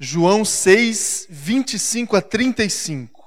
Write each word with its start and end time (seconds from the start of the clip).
João 0.00 0.44
6, 0.44 1.26
25 1.28 2.16
a 2.16 2.22
35. 2.22 3.18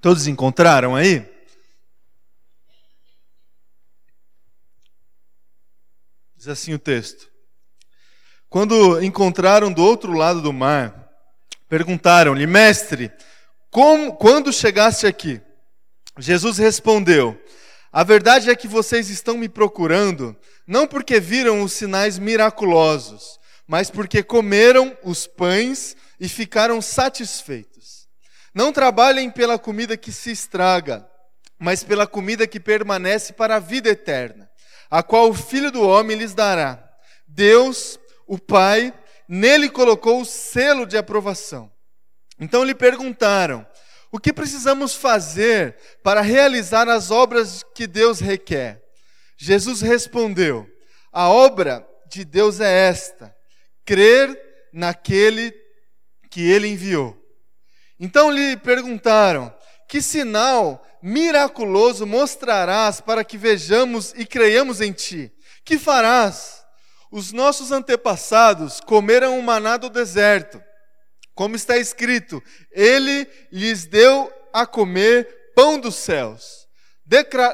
Todos 0.00 0.26
encontraram 0.26 0.94
aí? 0.94 1.26
Diz 6.36 6.46
assim 6.46 6.74
o 6.74 6.78
texto. 6.78 7.32
Quando 8.50 9.02
encontraram 9.02 9.72
do 9.72 9.82
outro 9.82 10.12
lado 10.12 10.42
do 10.42 10.52
mar, 10.52 11.03
perguntaram-lhe, 11.68 12.46
mestre, 12.46 13.12
como, 13.70 14.14
quando 14.14 14.52
chegaste 14.52 15.06
aqui? 15.06 15.40
Jesus 16.18 16.58
respondeu: 16.58 17.36
A 17.92 18.04
verdade 18.04 18.48
é 18.48 18.54
que 18.54 18.68
vocês 18.68 19.10
estão 19.10 19.36
me 19.36 19.48
procurando, 19.48 20.36
não 20.66 20.86
porque 20.86 21.18
viram 21.18 21.62
os 21.62 21.72
sinais 21.72 22.18
miraculosos, 22.18 23.38
mas 23.66 23.90
porque 23.90 24.22
comeram 24.22 24.96
os 25.02 25.26
pães 25.26 25.96
e 26.20 26.28
ficaram 26.28 26.80
satisfeitos. 26.80 28.06
Não 28.54 28.72
trabalhem 28.72 29.30
pela 29.30 29.58
comida 29.58 29.96
que 29.96 30.12
se 30.12 30.30
estraga, 30.30 31.04
mas 31.58 31.82
pela 31.82 32.06
comida 32.06 32.46
que 32.46 32.60
permanece 32.60 33.32
para 33.32 33.56
a 33.56 33.60
vida 33.60 33.88
eterna, 33.88 34.48
a 34.90 35.02
qual 35.02 35.30
o 35.30 35.34
Filho 35.34 35.72
do 35.72 35.82
Homem 35.82 36.16
lhes 36.16 36.34
dará. 36.34 36.80
Deus, 37.26 37.98
o 38.26 38.38
Pai, 38.38 38.94
nele 39.28 39.68
colocou 39.68 40.20
o 40.20 40.24
selo 40.24 40.86
de 40.86 40.96
aprovação. 40.96 41.70
Então 42.38 42.64
lhe 42.64 42.74
perguntaram: 42.74 43.66
o 44.10 44.18
que 44.18 44.32
precisamos 44.32 44.94
fazer 44.94 45.76
para 46.02 46.20
realizar 46.20 46.88
as 46.88 47.10
obras 47.10 47.64
que 47.74 47.86
Deus 47.86 48.20
requer? 48.20 48.82
Jesus 49.36 49.80
respondeu: 49.80 50.68
a 51.12 51.28
obra 51.28 51.86
de 52.08 52.24
Deus 52.24 52.58
é 52.60 52.88
esta: 52.88 53.34
crer 53.84 54.36
naquele 54.72 55.54
que 56.28 56.42
ele 56.50 56.66
enviou. 56.66 57.16
Então 58.00 58.28
lhe 58.28 58.56
perguntaram: 58.56 59.54
Que 59.88 60.02
sinal 60.02 60.84
miraculoso 61.00 62.04
mostrarás 62.04 63.00
para 63.00 63.22
que 63.22 63.38
vejamos 63.38 64.12
e 64.16 64.26
creiamos 64.26 64.80
em 64.80 64.90
ti? 64.90 65.32
Que 65.64 65.78
farás? 65.78 66.63
Os 67.14 67.30
nossos 67.30 67.70
antepassados 67.70 68.80
comeram 68.80 69.38
o 69.38 69.42
maná 69.42 69.76
do 69.76 69.88
deserto, 69.88 70.60
como 71.32 71.54
está 71.54 71.76
escrito: 71.76 72.42
Ele 72.72 73.24
lhes 73.52 73.86
deu 73.86 74.32
a 74.52 74.66
comer 74.66 75.52
pão 75.54 75.78
dos 75.78 75.94
céus. 75.94 76.66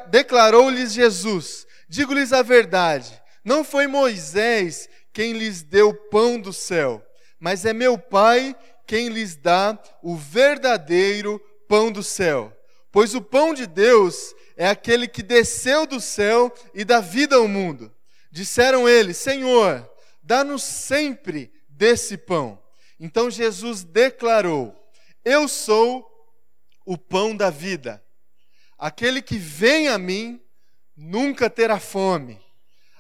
Declarou-lhes 0.09 0.95
Jesus: 0.95 1.67
Digo-lhes 1.91 2.33
a 2.33 2.41
verdade, 2.41 3.21
não 3.45 3.63
foi 3.63 3.87
Moisés 3.87 4.89
quem 5.13 5.35
lhes 5.35 5.61
deu 5.61 5.93
pão 5.93 6.41
do 6.41 6.55
céu, 6.55 7.05
mas 7.39 7.67
é 7.67 7.75
meu 7.75 7.99
Pai 7.99 8.57
quem 8.87 9.11
lhes 9.11 9.37
dá 9.37 9.79
o 10.03 10.17
verdadeiro 10.17 11.39
pão 11.69 11.93
do 11.93 12.03
céu. 12.03 12.51
Pois 12.91 13.15
o 13.15 13.21
pão 13.21 13.53
de 13.53 13.67
Deus 13.67 14.35
é 14.57 14.71
aquele 14.71 15.07
que 15.07 15.23
desceu 15.23 15.87
do 15.87 16.01
céu 16.01 16.51
e 16.73 16.83
dá 16.83 17.01
vida 17.01 17.37
ao 17.37 17.47
mundo. 17.47 17.95
Disseram 18.31 18.89
eles: 18.89 19.17
Senhor, 19.17 19.89
dá-nos 20.23 20.63
sempre 20.63 21.53
desse 21.69 22.17
pão. 22.17 22.63
Então 22.99 23.31
Jesus 23.31 23.83
declarou: 23.83 24.77
Eu 25.25 25.49
sou 25.49 26.07
o 26.85 26.97
pão 26.97 27.37
da 27.37 27.51
vida. 27.51 28.05
Aquele 28.79 29.21
que 29.21 29.37
vem 29.37 29.89
a 29.89 29.99
mim 29.99 30.41
nunca 30.97 31.51
terá 31.51 31.81
fome. 31.81 32.41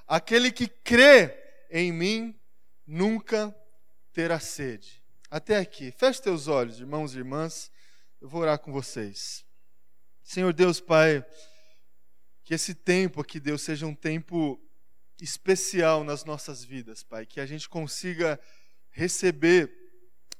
Aquele 0.06 0.50
que 0.50 0.66
crê 0.66 1.36
em 1.70 1.92
mim 1.92 2.38
nunca 2.86 3.54
terá 4.12 4.40
sede. 4.40 5.02
Até 5.30 5.58
aqui. 5.58 5.92
Feche 5.92 6.20
teus 6.20 6.48
olhos, 6.48 6.80
irmãos 6.80 7.14
e 7.14 7.18
irmãs. 7.18 7.70
Eu 8.20 8.28
vou 8.28 8.42
orar 8.42 8.58
com 8.58 8.72
vocês. 8.72 9.44
Senhor 10.22 10.52
Deus, 10.52 10.80
Pai, 10.80 11.24
que 12.44 12.54
esse 12.54 12.74
tempo 12.74 13.20
aqui, 13.20 13.38
Deus, 13.40 13.62
seja 13.62 13.86
um 13.86 13.94
tempo 13.94 14.60
especial 15.24 16.04
nas 16.04 16.24
nossas 16.24 16.64
vidas, 16.64 17.02
Pai. 17.02 17.26
Que 17.26 17.40
a 17.40 17.46
gente 17.46 17.68
consiga 17.68 18.40
receber 18.90 19.72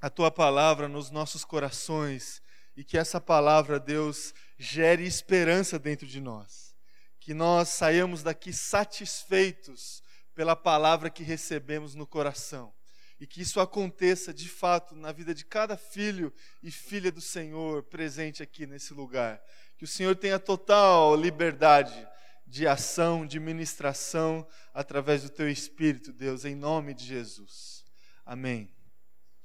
a 0.01 0.09
Tua 0.09 0.31
palavra 0.31 0.89
nos 0.89 1.11
nossos 1.11 1.45
corações 1.45 2.43
e 2.77 2.85
que 2.85 2.97
essa 2.97 3.21
palavra, 3.21 3.79
Deus, 3.79 4.33
gere 4.59 5.05
esperança 5.05 5.79
dentro 5.79 6.07
de 6.07 6.21
nós. 6.21 6.75
Que 7.19 7.35
nós 7.35 7.69
saiamos 7.69 8.23
daqui 8.23 8.53
satisfeitos 8.53 10.03
pela 10.35 10.57
palavra 10.57 11.11
que 11.11 11.23
recebemos 11.23 11.95
no 11.95 12.07
coração 12.07 12.73
e 13.21 13.27
que 13.27 13.43
isso 13.43 13.61
aconteça 13.61 14.33
de 14.33 14.49
fato 14.49 14.97
na 14.97 15.13
vida 15.13 15.35
de 15.35 15.45
cada 15.45 15.77
filho 15.77 16.33
e 16.63 16.71
filha 16.71 17.13
do 17.13 17.21
Senhor 17.21 17.83
presente 17.83 18.43
aqui 18.43 18.67
nesse 18.67 18.95
lugar. 18.95 19.43
Que 19.77 19.85
o 19.85 19.89
Senhor 19.89 20.17
tenha 20.17 20.39
total 20.39 21.15
liberdade 21.15 22.09
de 22.51 22.67
ação, 22.67 23.25
de 23.25 23.39
ministração 23.39 24.45
através 24.75 25.23
do 25.23 25.29
teu 25.29 25.49
Espírito, 25.49 26.13
Deus, 26.13 26.45
em 26.45 26.57
nome 26.57 26.93
de 26.93 27.07
Jesus. 27.07 27.85
Amém. 28.27 28.69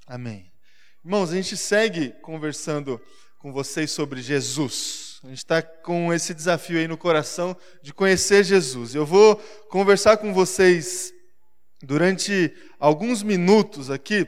Amém. 0.07 0.51
Irmãos, 1.03 1.31
a 1.31 1.35
gente 1.35 1.55
segue 1.55 2.09
conversando 2.23 2.99
com 3.37 3.53
vocês 3.53 3.91
sobre 3.91 4.23
Jesus. 4.23 5.19
A 5.23 5.27
gente 5.27 5.37
está 5.37 5.61
com 5.61 6.11
esse 6.11 6.33
desafio 6.33 6.79
aí 6.79 6.87
no 6.87 6.97
coração 6.97 7.55
de 7.83 7.93
conhecer 7.93 8.43
Jesus. 8.43 8.95
Eu 8.95 9.05
vou 9.05 9.35
conversar 9.69 10.17
com 10.17 10.33
vocês 10.33 11.13
durante 11.83 12.51
alguns 12.79 13.21
minutos 13.21 13.91
aqui 13.91 14.27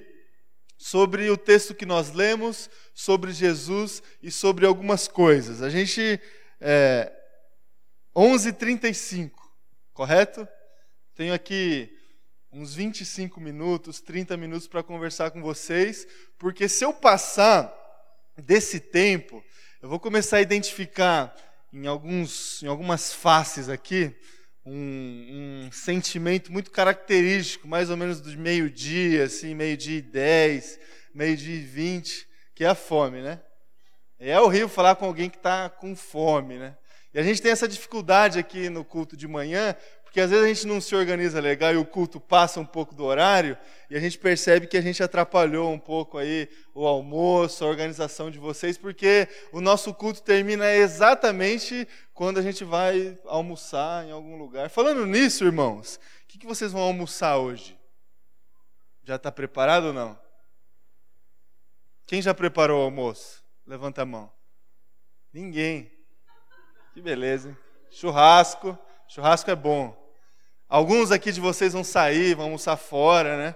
sobre 0.77 1.27
o 1.31 1.37
texto 1.37 1.73
que 1.73 1.85
nós 1.85 2.11
lemos, 2.11 2.69
sobre 2.93 3.31
Jesus 3.31 4.03
e 4.21 4.29
sobre 4.29 4.67
algumas 4.67 5.07
coisas. 5.07 5.63
A 5.63 5.69
gente. 5.69 6.21
É, 6.61 7.16
11h35, 8.17 9.31
correto? 9.93 10.47
Tenho 11.13 11.35
aqui 11.35 11.95
uns 12.51 12.73
25 12.73 13.39
minutos, 13.39 14.01
30 14.01 14.35
minutos 14.35 14.67
para 14.67 14.81
conversar 14.81 15.29
com 15.29 15.39
vocês, 15.39 16.07
porque 16.35 16.67
se 16.67 16.83
eu 16.83 16.91
passar 16.91 17.71
desse 18.35 18.79
tempo, 18.79 19.43
eu 19.83 19.87
vou 19.87 19.99
começar 19.99 20.37
a 20.37 20.41
identificar 20.41 21.31
em, 21.71 21.85
alguns, 21.85 22.63
em 22.63 22.67
algumas 22.67 23.13
faces 23.13 23.69
aqui 23.69 24.15
um, 24.65 25.67
um, 25.67 25.71
sentimento 25.71 26.51
muito 26.51 26.71
característico, 26.71 27.67
mais 27.67 27.91
ou 27.91 27.97
menos 27.97 28.19
do 28.19 28.35
meio-dia, 28.35 29.25
assim, 29.25 29.53
meio-dia 29.53 29.99
e 29.99 30.01
dez, 30.01 30.79
meio-dia 31.13 31.55
e 31.55 31.61
vinte, 31.61 32.27
que 32.55 32.63
é 32.63 32.67
a 32.67 32.73
fome, 32.73 33.21
né? 33.21 33.39
É 34.17 34.39
horrível 34.41 34.69
falar 34.69 34.95
com 34.95 35.05
alguém 35.05 35.29
que 35.29 35.37
está 35.37 35.69
com 35.69 35.95
fome, 35.95 36.57
né? 36.57 36.75
E 37.13 37.19
a 37.19 37.23
gente 37.23 37.41
tem 37.41 37.51
essa 37.51 37.67
dificuldade 37.67 38.37
aqui 38.37 38.69
no 38.69 38.83
culto 38.83 39.15
de 39.15 39.27
manhã, 39.27 39.75
porque 40.03 40.21
às 40.21 40.29
vezes 40.29 40.45
a 40.45 40.47
gente 40.47 40.67
não 40.67 40.79
se 40.79 40.95
organiza 40.95 41.39
legal 41.39 41.73
e 41.73 41.77
o 41.77 41.85
culto 41.85 42.19
passa 42.19 42.59
um 42.59 42.65
pouco 42.65 42.95
do 42.95 43.03
horário 43.03 43.57
e 43.89 43.95
a 43.95 43.99
gente 43.99 44.17
percebe 44.17 44.65
que 44.65 44.77
a 44.77 44.81
gente 44.81 45.03
atrapalhou 45.03 45.71
um 45.71 45.77
pouco 45.77 46.17
aí 46.17 46.49
o 46.73 46.87
almoço, 46.87 47.63
a 47.63 47.67
organização 47.67 48.31
de 48.31 48.39
vocês, 48.39 48.77
porque 48.77 49.27
o 49.51 49.61
nosso 49.61 49.93
culto 49.93 50.21
termina 50.21 50.73
exatamente 50.73 51.87
quando 52.13 52.39
a 52.39 52.41
gente 52.41 52.63
vai 52.63 53.17
almoçar 53.25 54.05
em 54.05 54.11
algum 54.11 54.37
lugar. 54.37 54.69
Falando 54.69 55.05
nisso, 55.05 55.43
irmãos, 55.43 55.99
o 56.23 56.27
que, 56.27 56.37
que 56.37 56.47
vocês 56.47 56.71
vão 56.71 56.81
almoçar 56.81 57.37
hoje? 57.37 57.77
Já 59.03 59.15
está 59.15 59.31
preparado 59.31 59.87
ou 59.87 59.93
não? 59.93 60.19
Quem 62.05 62.21
já 62.21 62.33
preparou 62.33 62.79
o 62.79 62.83
almoço? 62.85 63.43
Levanta 63.65 64.01
a 64.01 64.05
mão. 64.05 64.31
Ninguém. 65.33 65.91
Que 66.97 67.01
beleza, 67.03 67.49
hein? 67.49 67.57
Churrasco. 67.91 68.75
Churrasco 69.07 69.51
é 69.51 69.55
bom. 69.55 69.95
Alguns 70.67 71.11
aqui 71.11 71.31
de 71.31 71.39
vocês 71.39 71.73
vão 71.73 71.83
sair, 71.83 72.33
vão 72.33 72.45
almoçar 72.45 72.75
fora, 72.75 73.37
né? 73.37 73.55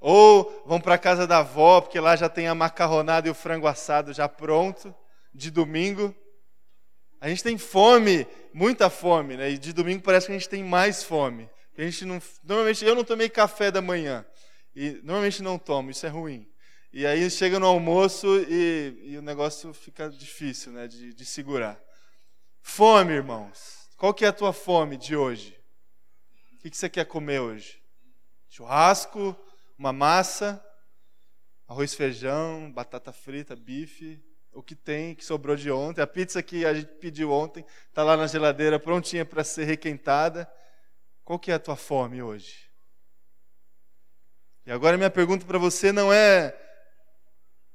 Ou 0.00 0.64
vão 0.64 0.80
para 0.80 0.94
a 0.94 0.98
casa 0.98 1.26
da 1.26 1.40
avó, 1.40 1.82
porque 1.82 2.00
lá 2.00 2.16
já 2.16 2.26
tem 2.26 2.48
a 2.48 2.54
macarronada 2.54 3.28
e 3.28 3.30
o 3.30 3.34
frango 3.34 3.66
assado 3.66 4.14
já 4.14 4.26
pronto, 4.30 4.94
de 5.34 5.50
domingo. 5.50 6.16
A 7.20 7.28
gente 7.28 7.42
tem 7.42 7.58
fome, 7.58 8.26
muita 8.50 8.88
fome, 8.88 9.36
né? 9.36 9.50
E 9.50 9.58
de 9.58 9.74
domingo 9.74 10.02
parece 10.02 10.24
que 10.24 10.32
a 10.32 10.38
gente 10.38 10.48
tem 10.48 10.64
mais 10.64 11.04
fome. 11.04 11.50
A 11.76 11.82
gente 11.82 12.06
não, 12.06 12.18
normalmente 12.42 12.82
eu 12.82 12.94
não 12.94 13.04
tomei 13.04 13.28
café 13.28 13.70
da 13.70 13.82
manhã. 13.82 14.24
E 14.74 14.92
normalmente 15.02 15.42
não 15.42 15.58
tomo, 15.58 15.90
isso 15.90 16.06
é 16.06 16.08
ruim. 16.08 16.48
E 16.94 17.06
aí 17.06 17.28
chega 17.30 17.60
no 17.60 17.66
almoço 17.66 18.38
e, 18.48 19.02
e 19.04 19.18
o 19.18 19.22
negócio 19.22 19.70
fica 19.74 20.08
difícil, 20.08 20.72
né? 20.72 20.88
De, 20.88 21.12
de 21.12 21.24
segurar. 21.26 21.78
Fome, 22.62 23.12
irmãos. 23.12 23.88
Qual 23.96 24.14
que 24.14 24.24
é 24.24 24.28
a 24.28 24.32
tua 24.32 24.52
fome 24.52 24.96
de 24.96 25.16
hoje? 25.16 25.58
O 26.54 26.58
que 26.58 26.76
você 26.76 26.88
quer 26.88 27.04
comer 27.04 27.40
hoje? 27.40 27.82
Churrasco, 28.48 29.36
uma 29.78 29.92
massa, 29.92 30.64
arroz, 31.66 31.94
feijão, 31.94 32.70
batata 32.72 33.12
frita, 33.12 33.54
bife, 33.54 34.22
o 34.52 34.62
que 34.62 34.74
tem, 34.74 35.14
que 35.14 35.24
sobrou 35.24 35.56
de 35.56 35.70
ontem. 35.70 36.02
A 36.02 36.06
pizza 36.06 36.42
que 36.42 36.64
a 36.66 36.74
gente 36.74 36.92
pediu 36.94 37.30
ontem 37.30 37.64
está 37.88 38.02
lá 38.02 38.16
na 38.16 38.26
geladeira, 38.26 38.78
prontinha 38.78 39.24
para 39.24 39.44
ser 39.44 39.64
requentada. 39.64 40.50
Qual 41.24 41.38
que 41.38 41.50
é 41.50 41.54
a 41.54 41.58
tua 41.58 41.76
fome 41.76 42.22
hoje? 42.22 42.70
E 44.66 44.72
agora 44.72 44.96
minha 44.96 45.10
pergunta 45.10 45.46
para 45.46 45.58
você 45.58 45.92
não 45.92 46.12
é 46.12 46.56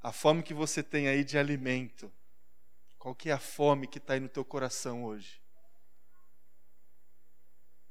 a 0.02 0.12
fome 0.12 0.44
que 0.44 0.54
você 0.54 0.84
tem 0.84 1.08
aí 1.08 1.24
de 1.24 1.38
alimento. 1.38 2.12
Qual 3.06 3.14
que 3.14 3.30
é 3.30 3.34
a 3.34 3.38
fome 3.38 3.86
que 3.86 4.00
está 4.00 4.16
aí 4.16 4.20
no 4.20 4.28
teu 4.28 4.44
coração 4.44 5.06
hoje? 5.06 5.40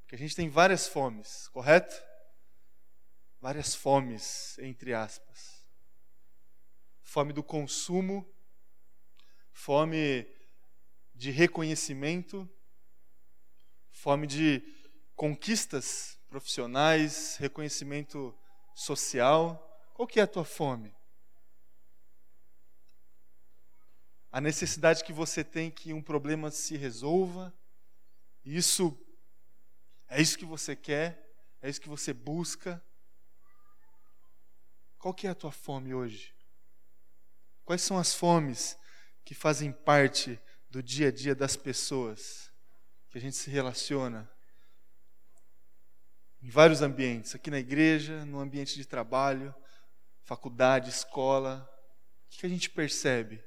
Porque 0.01 0.17
a 0.17 0.19
gente 0.19 0.35
tem 0.35 0.49
várias 0.49 0.89
fomes, 0.89 1.47
correto? 1.53 1.95
Várias 3.41 3.77
fomes, 3.77 4.59
entre 4.59 4.93
aspas. 4.93 5.65
Fome 7.05 7.33
do 7.33 7.45
consumo, 7.45 8.29
fome 9.53 10.27
de 11.15 11.31
reconhecimento, 11.31 12.51
fome 13.93 14.27
de 14.27 14.65
conquistas 15.15 16.19
profissionais, 16.29 17.37
reconhecimento 17.37 18.37
social. 18.75 19.81
Qual 19.95 20.09
que 20.09 20.19
é 20.19 20.25
a 20.25 20.27
tua 20.27 20.45
fome? 20.45 20.93
A 24.35 24.41
necessidade 24.41 25.05
que 25.05 25.13
você 25.13 25.45
tem 25.45 25.71
que 25.71 25.93
um 25.93 26.03
problema 26.03 26.51
se 26.51 26.77
resolva. 26.77 27.55
Isso 28.45 28.99
é 30.09 30.21
isso 30.21 30.37
que 30.37 30.45
você 30.45 30.75
quer? 30.75 31.25
É 31.63 31.71
isso 31.71 31.81
que 31.81 31.89
você 31.89 32.13
busca? 32.13 32.85
Qual 34.99 35.15
que 35.15 35.29
é 35.29 35.31
a 35.31 35.37
tua 35.37 35.53
fome 35.53 35.95
hoje? 35.95 36.35
Quais 37.65 37.83
são 37.83 37.97
as 37.97 38.13
fomes 38.13 38.77
que 39.25 39.37
fazem 39.37 39.71
parte 39.71 40.41
do 40.69 40.83
dia 40.83 41.11
a 41.11 41.13
dia 41.13 41.37
das 41.37 41.55
pessoas 41.55 42.51
que 43.11 43.19
a 43.19 43.21
gente 43.21 43.37
se 43.37 43.49
relaciona 43.51 44.29
em 46.43 46.51
vários 46.51 46.83
ambientes, 46.83 47.37
aqui 47.37 47.53
na 47.53 47.61
igreja, 47.61 48.25
no 48.25 48.41
ambiente 48.41 48.75
de 48.75 48.85
trabalho, 48.85 49.55
faculdade, 50.25 50.91
escola. 50.91 51.71
O 52.27 52.31
que 52.37 52.47
a 52.47 52.49
gente 52.49 52.69
percebe? 52.69 53.44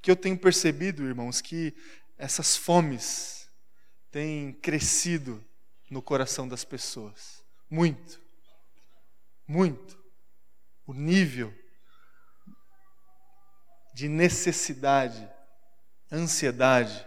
Que 0.00 0.10
eu 0.10 0.16
tenho 0.16 0.38
percebido, 0.38 1.06
irmãos, 1.06 1.40
que 1.40 1.74
essas 2.16 2.56
fomes 2.56 3.48
têm 4.10 4.52
crescido 4.52 5.44
no 5.90 6.02
coração 6.02 6.48
das 6.48 6.64
pessoas. 6.64 7.44
Muito. 7.70 8.20
Muito. 9.46 9.98
O 10.86 10.92
nível 10.92 11.54
de 13.94 14.08
necessidade, 14.08 15.28
ansiedade, 16.10 17.06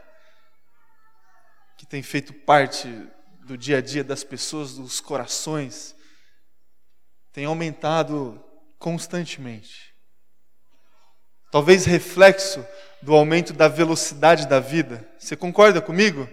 que 1.78 1.86
tem 1.86 2.04
feito 2.04 2.34
parte 2.34 2.88
do 3.46 3.58
dia 3.58 3.78
a 3.78 3.82
dia 3.82 4.04
das 4.04 4.24
pessoas, 4.24 4.76
dos 4.76 5.00
corações, 5.00 5.96
tem 7.32 7.46
aumentado 7.46 8.44
constantemente. 8.78 9.91
Talvez 11.52 11.86
reflexo 11.86 12.66
do 13.02 13.14
aumento 13.14 13.52
da 13.52 13.68
velocidade 13.68 14.48
da 14.48 14.60
vida. 14.60 15.06
Você 15.20 15.36
concorda 15.36 15.82
comigo? 15.82 16.30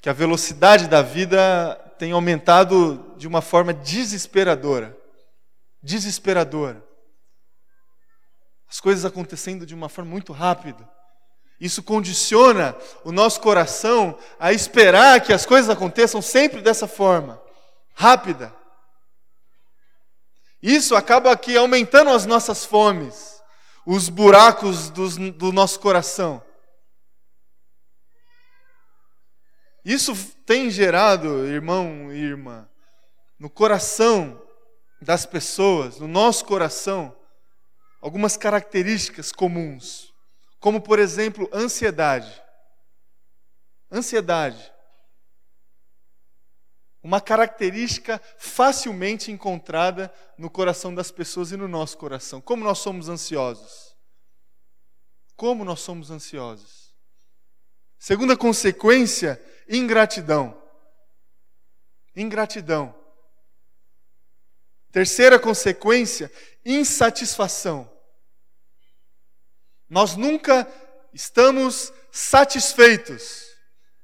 Que 0.00 0.10
a 0.10 0.12
velocidade 0.12 0.86
da 0.86 1.00
vida 1.00 1.74
tem 1.98 2.12
aumentado 2.12 3.14
de 3.16 3.26
uma 3.26 3.40
forma 3.40 3.72
desesperadora. 3.72 4.96
Desesperadora. 5.82 6.84
As 8.68 8.78
coisas 8.78 9.04
acontecendo 9.04 9.64
de 9.64 9.74
uma 9.74 9.88
forma 9.88 10.10
muito 10.10 10.32
rápida. 10.32 10.86
Isso 11.60 11.82
condiciona 11.82 12.76
o 13.04 13.10
nosso 13.10 13.40
coração 13.40 14.16
a 14.38 14.52
esperar 14.52 15.20
que 15.20 15.32
as 15.32 15.44
coisas 15.44 15.70
aconteçam 15.70 16.22
sempre 16.22 16.60
dessa 16.60 16.86
forma, 16.86 17.40
rápida. 17.94 18.54
Isso 20.62 20.94
acaba 20.94 21.32
aqui 21.32 21.56
aumentando 21.56 22.10
as 22.10 22.26
nossas 22.26 22.64
fomes, 22.64 23.37
os 23.90 24.10
buracos 24.10 24.90
do, 24.90 25.32
do 25.32 25.50
nosso 25.50 25.80
coração. 25.80 26.42
Isso 29.84 30.14
tem 30.44 30.68
gerado, 30.68 31.46
irmão 31.46 32.12
e 32.12 32.18
irmã, 32.18 32.68
no 33.38 33.48
coração 33.48 34.42
das 35.00 35.24
pessoas, 35.24 35.98
no 35.98 36.06
nosso 36.06 36.44
coração, 36.44 37.16
algumas 38.02 38.36
características 38.36 39.32
comuns 39.32 40.12
como 40.60 40.80
por 40.80 40.98
exemplo 40.98 41.48
ansiedade. 41.52 42.42
Ansiedade. 43.90 44.72
Uma 47.08 47.22
característica 47.22 48.20
facilmente 48.36 49.32
encontrada 49.32 50.12
no 50.36 50.50
coração 50.50 50.94
das 50.94 51.10
pessoas 51.10 51.50
e 51.50 51.56
no 51.56 51.66
nosso 51.66 51.96
coração. 51.96 52.38
Como 52.38 52.62
nós 52.62 52.80
somos 52.80 53.08
ansiosos? 53.08 53.96
Como 55.34 55.64
nós 55.64 55.80
somos 55.80 56.10
ansiosos? 56.10 56.94
Segunda 57.98 58.36
consequência, 58.36 59.42
ingratidão. 59.66 60.62
Ingratidão. 62.14 62.94
Terceira 64.92 65.38
consequência, 65.38 66.30
insatisfação. 66.62 67.90
Nós 69.88 70.14
nunca 70.14 70.70
estamos 71.14 71.90
satisfeitos 72.12 73.46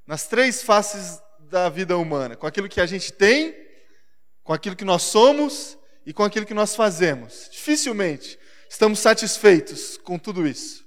nas 0.06 0.26
três 0.26 0.62
faces 0.62 1.22
da 1.54 1.68
vida 1.68 1.96
humana: 1.96 2.36
com 2.36 2.46
aquilo 2.46 2.68
que 2.68 2.80
a 2.80 2.86
gente 2.86 3.12
tem, 3.12 3.54
com 4.42 4.52
aquilo 4.52 4.76
que 4.76 4.84
nós 4.84 5.02
somos 5.02 5.78
e 6.04 6.12
com 6.12 6.24
aquilo 6.24 6.44
que 6.44 6.52
nós 6.52 6.74
fazemos. 6.74 7.48
Dificilmente 7.50 8.38
estamos 8.68 8.98
satisfeitos 8.98 9.96
com 9.96 10.18
tudo 10.18 10.46
isso. 10.46 10.84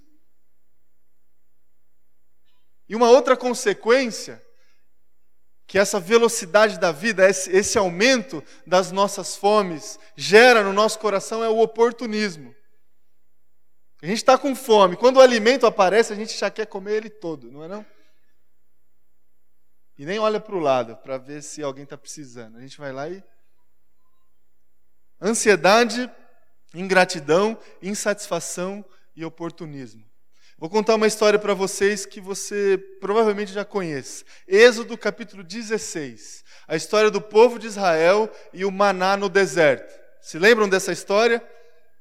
E 2.90 2.96
uma 2.96 3.10
outra 3.10 3.36
consequência 3.36 4.44
que 5.66 5.78
essa 5.78 6.00
velocidade 6.00 6.80
da 6.80 6.92
vida, 6.94 7.28
esse, 7.30 7.78
aumento 7.78 8.42
das 8.66 8.92
nossas 8.92 9.36
fomes, 9.36 10.00
gera 10.16 10.64
no 10.64 10.72
nosso 10.72 10.98
coração 11.00 11.44
é 11.44 11.50
o 11.50 11.60
oportunismo. 11.60 12.56
A 14.02 14.06
gente 14.06 14.18
está 14.18 14.38
com 14.38 14.56
fome. 14.56 14.96
Quando 14.96 15.18
o 15.18 15.22
alimento 15.22 15.66
aparece, 15.66 16.14
a 16.14 16.16
gente 16.16 16.38
já 16.38 16.50
quer 16.50 16.68
comer 16.68 16.96
ele 16.96 17.10
todo, 17.10 17.52
não 17.52 17.64
é 17.64 17.68
não? 17.68 17.86
E 19.98 20.06
nem 20.06 20.20
olha 20.20 20.40
para 20.40 20.56
o 20.56 20.60
lado 20.60 20.96
para 20.98 21.18
ver 21.18 21.42
se 21.42 21.64
alguém 21.64 21.84
está 21.84 21.98
precisando. 21.98 22.58
A 22.58 22.62
gente 22.62 22.78
vai 22.78 22.92
lá 22.92 23.10
e. 23.10 23.24
Ansiedade, 25.20 26.10
ingratidão, 26.74 27.58
insatisfação 27.82 28.86
e 29.16 29.26
oportunismo. 29.26 30.06
Vou 30.60 30.70
contar 30.70 30.96
uma 30.96 31.08
história 31.08 31.38
para 31.38 31.54
vocês 31.54 32.06
que 32.06 32.20
você 32.20 32.78
provavelmente 33.00 33.52
já 33.52 33.64
conhece. 33.66 34.24
Êxodo 34.48 34.98
capítulo 34.98 35.44
16. 35.44 36.44
A 36.68 36.76
história 36.76 37.10
do 37.10 37.22
povo 37.22 37.58
de 37.58 37.68
Israel 37.68 38.30
e 38.54 38.66
o 38.66 38.72
maná 38.72 39.16
no 39.18 39.30
deserto. 39.30 39.94
Se 40.22 40.38
lembram 40.40 40.68
dessa 40.68 40.92
história? 40.92 41.48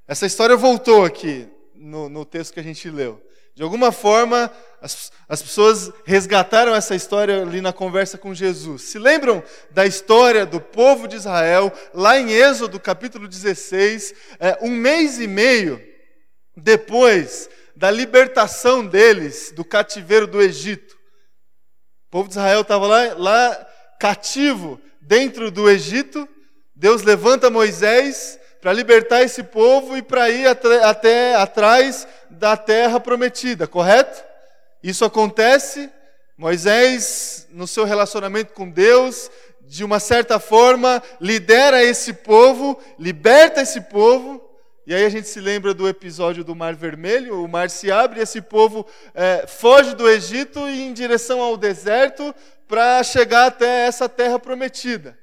Essa 0.08 0.24
história 0.26 0.56
voltou 0.56 1.04
aqui 1.04 1.48
no, 1.74 2.08
no 2.08 2.24
texto 2.24 2.54
que 2.54 2.60
a 2.60 2.62
gente 2.62 2.90
leu. 2.90 3.22
De 3.56 3.62
alguma 3.62 3.90
forma, 3.90 4.52
as, 4.82 5.10
as 5.26 5.40
pessoas 5.40 5.90
resgataram 6.04 6.74
essa 6.74 6.94
história 6.94 7.40
ali 7.40 7.62
na 7.62 7.72
conversa 7.72 8.18
com 8.18 8.34
Jesus. 8.34 8.82
Se 8.82 8.98
lembram 8.98 9.42
da 9.70 9.86
história 9.86 10.44
do 10.44 10.60
povo 10.60 11.08
de 11.08 11.16
Israel, 11.16 11.72
lá 11.94 12.18
em 12.18 12.30
Êxodo 12.32 12.78
capítulo 12.78 13.26
16, 13.26 14.14
é, 14.38 14.58
um 14.60 14.68
mês 14.68 15.18
e 15.18 15.26
meio 15.26 15.82
depois 16.54 17.48
da 17.74 17.90
libertação 17.90 18.86
deles 18.86 19.52
do 19.56 19.64
cativeiro 19.64 20.26
do 20.26 20.42
Egito. 20.42 20.94
O 22.08 22.10
povo 22.10 22.28
de 22.28 22.34
Israel 22.34 22.60
estava 22.60 22.86
lá, 22.86 23.14
lá 23.14 23.68
cativo 23.98 24.78
dentro 25.00 25.50
do 25.50 25.70
Egito. 25.70 26.28
Deus 26.74 27.02
levanta 27.02 27.48
Moisés 27.48 28.38
para 28.60 28.74
libertar 28.74 29.22
esse 29.22 29.42
povo 29.42 29.96
e 29.96 30.02
para 30.02 30.28
ir 30.28 30.46
até, 30.46 30.84
até 30.84 31.34
atrás 31.36 32.06
da 32.38 32.56
terra 32.56 33.00
prometida, 33.00 33.66
correto? 33.66 34.24
Isso 34.82 35.04
acontece, 35.04 35.90
Moisés, 36.36 37.46
no 37.50 37.66
seu 37.66 37.84
relacionamento 37.84 38.52
com 38.52 38.70
Deus, 38.70 39.30
de 39.62 39.84
uma 39.84 39.98
certa 39.98 40.38
forma, 40.38 41.02
lidera 41.20 41.82
esse 41.82 42.12
povo, 42.12 42.78
liberta 42.98 43.62
esse 43.62 43.80
povo, 43.80 44.46
e 44.86 44.94
aí 44.94 45.04
a 45.04 45.08
gente 45.08 45.26
se 45.26 45.40
lembra 45.40 45.74
do 45.74 45.88
episódio 45.88 46.44
do 46.44 46.54
Mar 46.54 46.74
Vermelho: 46.74 47.42
o 47.42 47.48
mar 47.48 47.68
se 47.68 47.90
abre 47.90 48.20
esse 48.20 48.40
povo 48.40 48.86
é, 49.14 49.44
foge 49.46 49.96
do 49.96 50.08
Egito 50.08 50.60
e 50.68 50.82
em 50.82 50.92
direção 50.92 51.40
ao 51.40 51.56
deserto 51.56 52.32
para 52.68 53.02
chegar 53.02 53.46
até 53.46 53.86
essa 53.86 54.08
terra 54.08 54.38
prometida. 54.38 55.18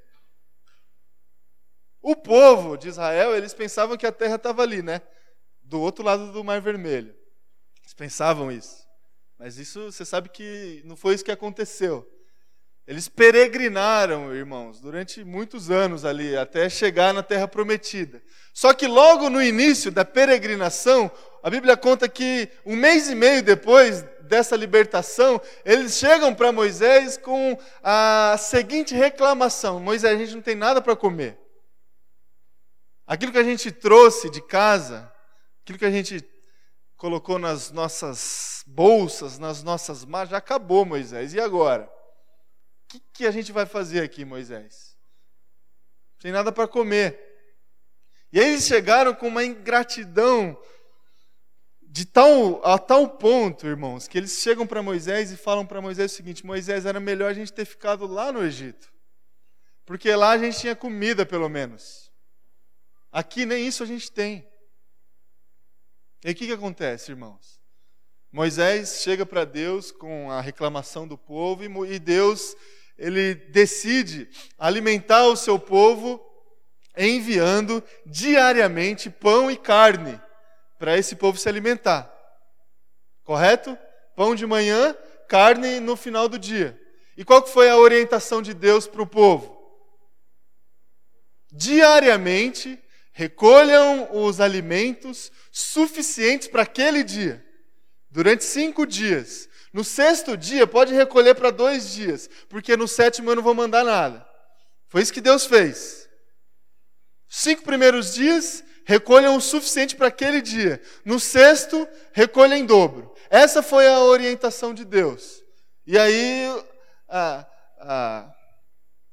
O 2.02 2.14
povo 2.18 2.76
de 2.76 2.90
Israel, 2.90 3.34
eles 3.34 3.54
pensavam 3.54 3.96
que 3.96 4.06
a 4.06 4.12
terra 4.12 4.36
estava 4.36 4.62
ali, 4.62 4.82
né? 4.82 5.02
Do 5.74 5.82
outro 5.82 6.06
lado 6.06 6.32
do 6.32 6.44
Mar 6.44 6.62
Vermelho. 6.62 7.16
Eles 7.82 7.96
pensavam 7.96 8.52
isso. 8.52 8.88
Mas 9.40 9.58
isso, 9.58 9.92
você 9.92 10.06
sabe 10.06 10.30
que 10.30 10.84
não 10.86 10.96
foi 10.96 11.16
isso 11.16 11.26
que 11.26 11.32
aconteceu. 11.32 12.08
Eles 12.86 13.08
peregrinaram, 13.10 14.32
irmãos, 14.36 14.80
durante 14.80 15.24
muitos 15.24 15.72
anos 15.72 16.06
ali, 16.06 16.38
até 16.38 16.70
chegar 16.70 17.12
na 17.12 17.24
terra 17.24 17.48
prometida. 17.48 18.22
Só 18.54 18.72
que 18.72 18.86
logo 18.86 19.32
no 19.32 19.42
início 19.42 19.92
da 19.92 20.06
peregrinação, 20.06 21.10
a 21.42 21.50
Bíblia 21.50 21.76
conta 21.76 22.08
que 22.08 22.48
um 22.64 22.76
mês 22.76 23.10
e 23.10 23.16
meio 23.16 23.42
depois 23.42 24.04
dessa 24.22 24.56
libertação, 24.56 25.42
eles 25.66 25.98
chegam 25.98 26.36
para 26.36 26.52
Moisés 26.52 27.18
com 27.18 27.58
a 27.82 28.36
seguinte 28.38 28.94
reclamação: 28.94 29.80
Moisés, 29.80 30.14
a 30.14 30.24
gente 30.24 30.36
não 30.36 30.42
tem 30.44 30.54
nada 30.54 30.80
para 30.84 30.96
comer. 30.96 31.36
Aquilo 33.08 33.32
que 33.32 33.40
a 33.40 33.44
gente 33.44 33.72
trouxe 33.72 34.30
de 34.30 34.40
casa, 34.40 35.12
aquilo 35.64 35.80
que 35.80 35.86
a 35.86 35.92
gente 35.92 36.24
colocou 36.98 37.40
nas 37.40 37.72
nossas 37.72 38.64
bolsas, 38.68 39.40
nas 39.40 39.64
nossas 39.64 40.04
malas, 40.04 40.30
já 40.30 40.38
acabou, 40.38 40.86
Moisés. 40.86 41.34
E 41.34 41.40
agora? 41.40 41.86
O 41.86 42.88
que, 42.90 43.00
que 43.14 43.26
a 43.26 43.32
gente 43.32 43.52
vai 43.52 43.66
fazer 43.66 44.04
aqui, 44.04 44.26
Moisés? 44.26 44.98
Não 46.12 46.20
tem 46.20 46.32
nada 46.32 46.52
para 46.52 46.68
comer. 46.68 47.18
E 48.32 48.40
aí 48.40 48.50
eles 48.50 48.66
chegaram 48.66 49.16
com 49.16 49.28
uma 49.28 49.44
ingratidão 49.44 50.58
de 51.82 52.06
tal, 52.06 52.66
a 52.66 52.78
tal 52.78 53.08
ponto, 53.08 53.68
irmãos, 53.68 54.08
que 54.08 54.18
eles 54.18 54.40
chegam 54.40 54.68
para 54.68 54.84
Moisés 54.84 55.32
e 55.32 55.38
falam 55.38 55.66
para 55.66 55.82
Moisés 55.82 56.12
o 56.12 56.16
seguinte: 56.16 56.46
Moisés, 56.46 56.86
era 56.86 57.00
melhor 57.00 57.32
a 57.32 57.34
gente 57.34 57.54
ter 57.54 57.66
ficado 57.66 58.06
lá 58.06 58.32
no 58.34 58.44
Egito, 58.44 58.92
porque 59.86 60.14
lá 60.14 60.32
a 60.32 60.38
gente 60.38 60.60
tinha 60.60 60.76
comida, 60.76 61.26
pelo 61.26 61.48
menos. 61.48 62.12
Aqui 63.12 63.46
nem 63.46 63.68
isso 63.68 63.84
a 63.84 63.86
gente 63.86 64.12
tem. 64.12 64.52
E 66.24 66.32
o 66.32 66.36
que, 66.36 66.48
que 66.48 66.54
acontece, 66.54 67.12
irmãos? 67.12 67.60
Moisés 68.32 69.02
chega 69.02 69.26
para 69.26 69.46
Deus 69.46 69.92
com 69.92 70.32
a 70.32 70.42
reclamação 70.42 71.08
do 71.08 71.18
povo 71.18 71.86
e 71.86 72.00
Deus 72.00 72.56
ele 72.98 73.36
decide 73.36 74.30
alimentar 74.58 75.28
o 75.28 75.36
seu 75.36 75.60
povo 75.60 76.24
enviando 76.98 77.84
diariamente 78.06 79.10
pão 79.10 79.50
e 79.52 79.58
carne 79.58 80.20
para 80.80 80.98
esse 80.98 81.16
povo 81.16 81.38
se 81.38 81.50
alimentar. 81.50 82.12
Correto? 83.24 83.78
Pão 84.16 84.36
de 84.36 84.46
manhã, 84.46 84.96
carne 85.28 85.80
no 85.80 85.96
final 85.96 86.28
do 86.28 86.38
dia. 86.38 86.80
E 87.18 87.24
qual 87.24 87.42
que 87.42 87.50
foi 87.50 87.70
a 87.70 87.78
orientação 87.78 88.42
de 88.42 88.54
Deus 88.54 88.88
para 88.88 89.02
o 89.02 89.08
povo? 89.08 89.58
Diariamente 91.52 92.83
recolham 93.14 94.10
os 94.12 94.42
alimentos 94.42 95.32
suficientes 95.52 96.48
para 96.48 96.64
aquele 96.64 97.04
dia, 97.04 97.46
durante 98.10 98.44
cinco 98.44 98.86
dias. 98.86 99.48
No 99.72 99.84
sexto 99.84 100.36
dia, 100.36 100.68
pode 100.68 100.94
recolher 100.94 101.36
para 101.36 101.52
dois 101.52 101.94
dias, 101.94 102.30
porque 102.50 102.76
no 102.76 102.88
sétimo 102.88 103.30
eu 103.30 103.36
não 103.36 103.44
vou 103.44 103.54
mandar 103.54 103.84
nada. 103.84 104.28
Foi 104.88 105.02
isso 105.02 105.14
que 105.14 105.22
Deus 105.22 105.46
fez. 105.46 106.10
Cinco 107.28 107.64
primeiros 107.64 108.14
dias, 108.14 108.64
recolham 108.86 109.36
o 109.36 109.42
suficiente 109.42 109.96
para 109.96 110.08
aquele 110.08 110.42
dia. 110.42 110.82
No 111.06 111.20
sexto, 111.20 111.88
recolha 112.12 112.56
em 112.56 112.66
dobro. 112.66 113.14
Essa 113.30 113.64
foi 113.64 113.88
a 113.88 114.00
orientação 114.00 114.74
de 114.74 114.86
Deus. 114.86 115.42
E 115.88 115.98
aí 115.98 116.46
a, 117.10 117.46
a, 117.80 118.34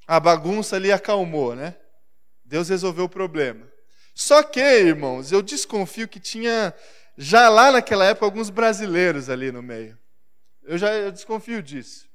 a 0.06 0.20
bagunça 0.20 0.76
ali 0.76 0.92
acalmou, 0.92 1.54
né? 1.54 1.76
Deus 2.44 2.68
resolveu 2.68 3.04
o 3.04 3.08
problema. 3.08 3.69
Só 4.20 4.42
que, 4.42 4.60
irmãos, 4.60 5.32
eu 5.32 5.40
desconfio 5.40 6.06
que 6.06 6.20
tinha 6.20 6.74
já 7.16 7.48
lá 7.48 7.72
naquela 7.72 8.04
época 8.04 8.26
alguns 8.26 8.50
brasileiros 8.50 9.30
ali 9.30 9.50
no 9.50 9.62
meio. 9.62 9.98
Eu 10.62 10.76
já 10.76 10.92
eu 10.92 11.10
desconfio 11.10 11.62
disso. 11.62 12.06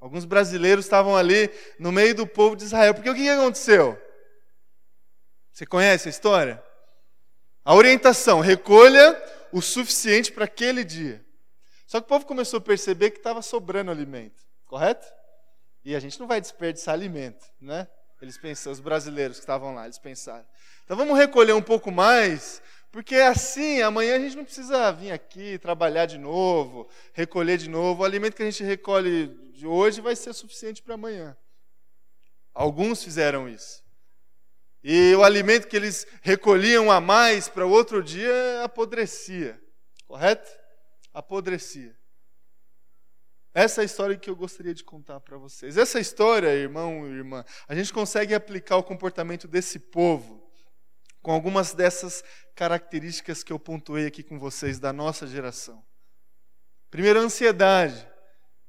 Alguns 0.00 0.24
brasileiros 0.24 0.86
estavam 0.86 1.14
ali 1.14 1.50
no 1.78 1.92
meio 1.92 2.14
do 2.14 2.26
povo 2.26 2.56
de 2.56 2.64
Israel. 2.64 2.94
Porque 2.94 3.10
o 3.10 3.14
que 3.14 3.28
aconteceu? 3.28 4.02
Você 5.52 5.66
conhece 5.66 6.08
a 6.08 6.10
história? 6.10 6.64
A 7.62 7.74
orientação: 7.74 8.40
recolha 8.40 9.22
o 9.52 9.60
suficiente 9.60 10.32
para 10.32 10.46
aquele 10.46 10.82
dia. 10.82 11.22
Só 11.86 12.00
que 12.00 12.06
o 12.06 12.08
povo 12.08 12.24
começou 12.24 12.56
a 12.56 12.62
perceber 12.62 13.10
que 13.10 13.18
estava 13.18 13.42
sobrando 13.42 13.90
alimento, 13.90 14.40
correto? 14.64 15.06
E 15.84 15.94
a 15.94 16.00
gente 16.00 16.18
não 16.18 16.26
vai 16.26 16.40
desperdiçar 16.40 16.94
alimento, 16.94 17.44
né? 17.60 17.86
Eles 18.22 18.38
pensaram, 18.38 18.72
os 18.72 18.78
brasileiros 18.78 19.38
que 19.38 19.42
estavam 19.42 19.74
lá, 19.74 19.84
eles 19.84 19.98
pensaram. 19.98 20.46
Então 20.84 20.96
vamos 20.96 21.18
recolher 21.18 21.54
um 21.54 21.60
pouco 21.60 21.90
mais, 21.90 22.62
porque 22.92 23.16
assim, 23.16 23.82
amanhã 23.82 24.14
a 24.14 24.18
gente 24.20 24.36
não 24.36 24.44
precisa 24.44 24.92
vir 24.92 25.10
aqui 25.10 25.58
trabalhar 25.58 26.06
de 26.06 26.18
novo, 26.18 26.88
recolher 27.12 27.58
de 27.58 27.68
novo. 27.68 28.02
O 28.02 28.04
alimento 28.04 28.36
que 28.36 28.42
a 28.44 28.48
gente 28.48 28.62
recolhe 28.62 29.26
de 29.52 29.66
hoje 29.66 30.00
vai 30.00 30.14
ser 30.14 30.32
suficiente 30.34 30.80
para 30.80 30.94
amanhã. 30.94 31.36
Alguns 32.54 33.02
fizeram 33.02 33.48
isso. 33.48 33.82
E 34.84 35.12
o 35.16 35.24
alimento 35.24 35.66
que 35.66 35.76
eles 35.76 36.06
recolhiam 36.20 36.92
a 36.92 37.00
mais 37.00 37.48
para 37.48 37.66
o 37.66 37.70
outro 37.70 38.04
dia 38.04 38.62
apodrecia. 38.62 39.60
Correto? 40.06 40.48
Apodrecia. 41.12 41.96
Essa 43.54 43.80
é 43.80 43.82
a 43.82 43.84
história 43.84 44.16
que 44.16 44.30
eu 44.30 44.36
gostaria 44.36 44.72
de 44.72 44.82
contar 44.82 45.20
para 45.20 45.36
vocês. 45.36 45.76
Essa 45.76 46.00
história, 46.00 46.48
irmão 46.48 47.06
e 47.06 47.10
irmã, 47.10 47.44
a 47.68 47.74
gente 47.74 47.92
consegue 47.92 48.34
aplicar 48.34 48.76
o 48.76 48.82
comportamento 48.82 49.46
desse 49.46 49.78
povo 49.78 50.42
com 51.20 51.30
algumas 51.30 51.74
dessas 51.74 52.24
características 52.54 53.42
que 53.44 53.52
eu 53.52 53.58
pontuei 53.58 54.06
aqui 54.06 54.22
com 54.22 54.38
vocês 54.38 54.78
da 54.78 54.92
nossa 54.92 55.26
geração. 55.26 55.82
Primeiro, 56.90 57.20
a 57.20 57.22
ansiedade. 57.22 58.08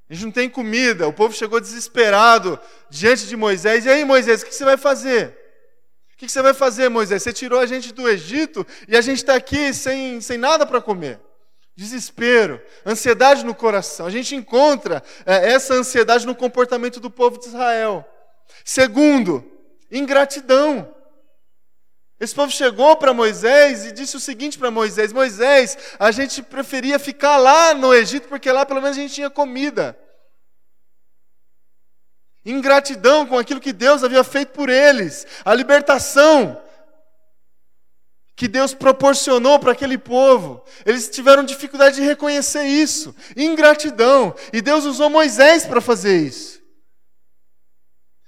A 0.10 0.14
gente 0.14 0.26
não 0.26 0.32
tem 0.32 0.50
comida, 0.50 1.08
o 1.08 1.14
povo 1.14 1.34
chegou 1.34 1.60
desesperado 1.62 2.60
diante 2.90 3.26
de 3.26 3.38
Moisés. 3.38 3.86
E 3.86 3.90
aí, 3.90 4.04
Moisés, 4.04 4.42
o 4.42 4.46
que 4.46 4.54
você 4.54 4.66
vai 4.66 4.78
fazer? 4.78 5.38
O 6.14 6.18
que 6.18 6.28
você 6.28 6.42
vai 6.42 6.54
fazer, 6.54 6.90
Moisés? 6.90 7.24
Você 7.24 7.34
tirou 7.34 7.60
a 7.60 7.66
gente 7.66 7.94
do 7.94 8.08
Egito 8.08 8.68
e 8.88 8.98
a 8.98 9.02
gente 9.02 9.18
está 9.18 9.34
aqui 9.34 9.74
sem, 9.74 10.20
sem 10.22 10.38
nada 10.38 10.66
para 10.66 10.82
comer. 10.82 11.20
Desespero, 11.76 12.62
ansiedade 12.86 13.44
no 13.44 13.56
coração. 13.56 14.06
A 14.06 14.12
gente 14.12 14.36
encontra 14.36 15.02
é, 15.26 15.54
essa 15.54 15.74
ansiedade 15.74 16.26
no 16.26 16.36
comportamento 16.36 17.00
do 17.00 17.10
povo 17.10 17.40
de 17.40 17.48
Israel. 17.48 18.08
Segundo, 18.64 19.44
ingratidão. 19.92 20.94
Esse 22.20 22.36
povo 22.36 22.52
chegou 22.52 22.96
para 22.96 23.14
Moisés 23.14 23.86
e 23.86 23.92
disse 23.92 24.16
o 24.16 24.20
seguinte 24.20 24.58
para 24.58 24.70
Moisés: 24.70 25.12
Moisés, 25.12 25.78
a 25.98 26.12
gente 26.12 26.44
preferia 26.44 27.00
ficar 27.00 27.38
lá 27.38 27.74
no 27.74 27.94
Egito 27.94 28.28
porque 28.28 28.52
lá 28.52 28.66
pelo 28.66 28.82
menos 28.82 28.98
a 28.98 29.02
gente 29.02 29.16
tinha 29.16 29.30
comida 29.30 29.98
ingratidão 32.46 33.26
com 33.26 33.38
aquilo 33.38 33.62
que 33.62 33.72
Deus 33.72 34.04
havia 34.04 34.24
feito 34.24 34.50
por 34.50 34.70
eles, 34.70 35.26
a 35.46 35.54
libertação 35.54 36.62
que 38.36 38.48
Deus 38.48 38.74
proporcionou 38.74 39.60
para 39.60 39.72
aquele 39.72 39.98
povo. 39.98 40.64
Eles 40.86 41.10
tiveram 41.10 41.44
dificuldade 41.44 41.96
de 41.96 42.02
reconhecer 42.02 42.64
isso, 42.64 43.16
ingratidão, 43.38 44.36
e 44.52 44.62
Deus 44.62 44.86
usou 44.86 45.10
Moisés 45.10 45.66
para 45.66 45.82
fazer 45.82 46.18
isso. 46.18 46.62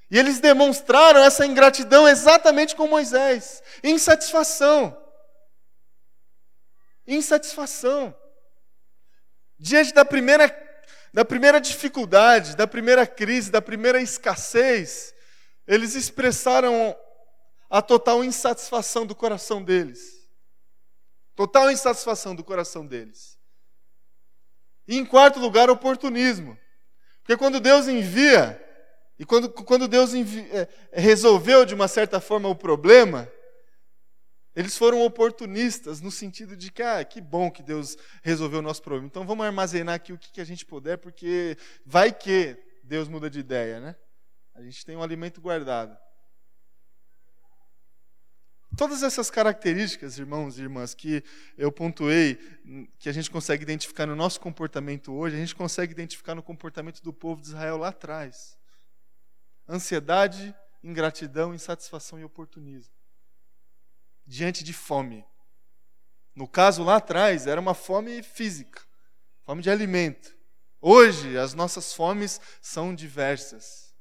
E 0.10 0.20
eles 0.20 0.40
demonstraram 0.40 1.24
essa 1.24 1.46
ingratidão 1.46 2.08
exatamente 2.08 2.76
com 2.76 2.88
Moisés, 2.88 3.62
insatisfação. 3.84 4.96
Insatisfação. 7.08 8.16
Diante 9.58 9.94
da 9.94 10.06
primeira 10.06 10.64
da 11.12 11.24
primeira 11.24 11.62
dificuldade, 11.62 12.58
da 12.58 12.68
primeira 12.68 13.08
crise, 13.08 13.50
da 13.50 13.62
primeira 13.62 14.02
escassez, 14.02 15.14
eles 15.66 15.96
expressaram 15.96 16.94
a 17.76 17.82
total 17.82 18.24
insatisfação 18.24 19.06
do 19.06 19.14
coração 19.14 19.62
deles. 19.62 20.26
Total 21.36 21.70
insatisfação 21.70 22.34
do 22.34 22.42
coração 22.42 22.88
deles. 22.88 23.38
E 24.88 24.98
em 24.98 25.06
quarto 25.06 25.42
lugar, 25.42 25.70
oportunismo. 25.70 26.58
Porque 27.22 27.36
quando 27.36 27.60
Deus 27.60 27.90
envia, 27.90 28.64
e 29.20 29.26
quando, 29.26 29.50
quando 29.50 29.90
Deus 29.90 30.14
envia, 30.14 30.48
é, 30.54 31.02
resolveu 31.02 31.66
de 31.66 31.76
uma 31.76 31.90
certa 31.90 32.22
forma 32.22 32.48
o 32.48 32.56
problema, 32.56 33.30
eles 34.56 34.78
foram 34.78 35.02
oportunistas 35.02 36.00
no 36.00 36.12
sentido 36.12 36.56
de 36.56 36.72
que, 36.72 36.82
ah, 36.82 37.04
que 37.04 37.20
bom 37.20 37.52
que 37.52 37.62
Deus 37.62 37.98
resolveu 38.24 38.60
o 38.60 38.62
nosso 38.62 38.82
problema. 38.82 39.08
Então 39.08 39.28
vamos 39.28 39.46
armazenar 39.46 39.96
aqui 39.96 40.14
o 40.14 40.18
que 40.18 40.40
a 40.40 40.46
gente 40.46 40.66
puder, 40.66 40.98
porque 40.98 41.58
vai 41.86 42.14
que 42.14 42.58
Deus 42.82 43.10
muda 43.10 43.30
de 43.30 43.40
ideia, 43.40 43.82
né? 43.82 43.98
A 44.54 44.62
gente 44.62 44.86
tem 44.86 44.96
um 44.96 45.04
alimento 45.04 45.42
guardado. 45.42 46.05
Todas 48.78 49.04
essas 49.04 49.32
características, 49.32 50.18
irmãos 50.18 50.58
e 50.58 50.62
irmãs, 50.62 50.94
que 50.94 51.24
eu 51.58 51.72
pontuei, 51.72 52.36
que 53.00 53.08
a 53.08 53.12
gente 53.14 53.32
consegue 53.32 53.64
identificar 53.64 54.06
no 54.06 54.16
nosso 54.16 54.40
comportamento 54.40 55.14
hoje, 55.14 55.38
a 55.38 55.40
gente 55.40 55.56
consegue 55.56 55.94
identificar 55.94 56.36
no 56.36 56.44
comportamento 56.44 57.02
do 57.02 57.14
povo 57.14 57.42
de 57.42 57.48
Israel 57.48 57.78
lá 57.78 57.88
atrás. 57.90 58.58
Ansiedade, 59.68 60.54
ingratidão, 60.84 61.54
insatisfação 61.54 62.20
e 62.20 62.26
oportunismo. 62.26 62.94
Diante 64.28 64.62
de 64.64 64.74
fome. 64.74 65.26
No 66.36 66.48
caso 66.48 66.84
lá 66.84 66.98
atrás, 66.98 67.48
era 67.48 67.62
uma 67.62 67.74
fome 67.74 68.22
física, 68.22 68.82
fome 69.46 69.62
de 69.62 69.70
alimento. 69.70 70.36
Hoje, 70.82 71.38
as 71.38 71.54
nossas 71.54 71.94
fomes 71.94 72.42
são 72.62 72.94
diversas. 72.94 73.96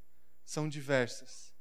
São 0.45 0.69
diversas. 0.69 1.55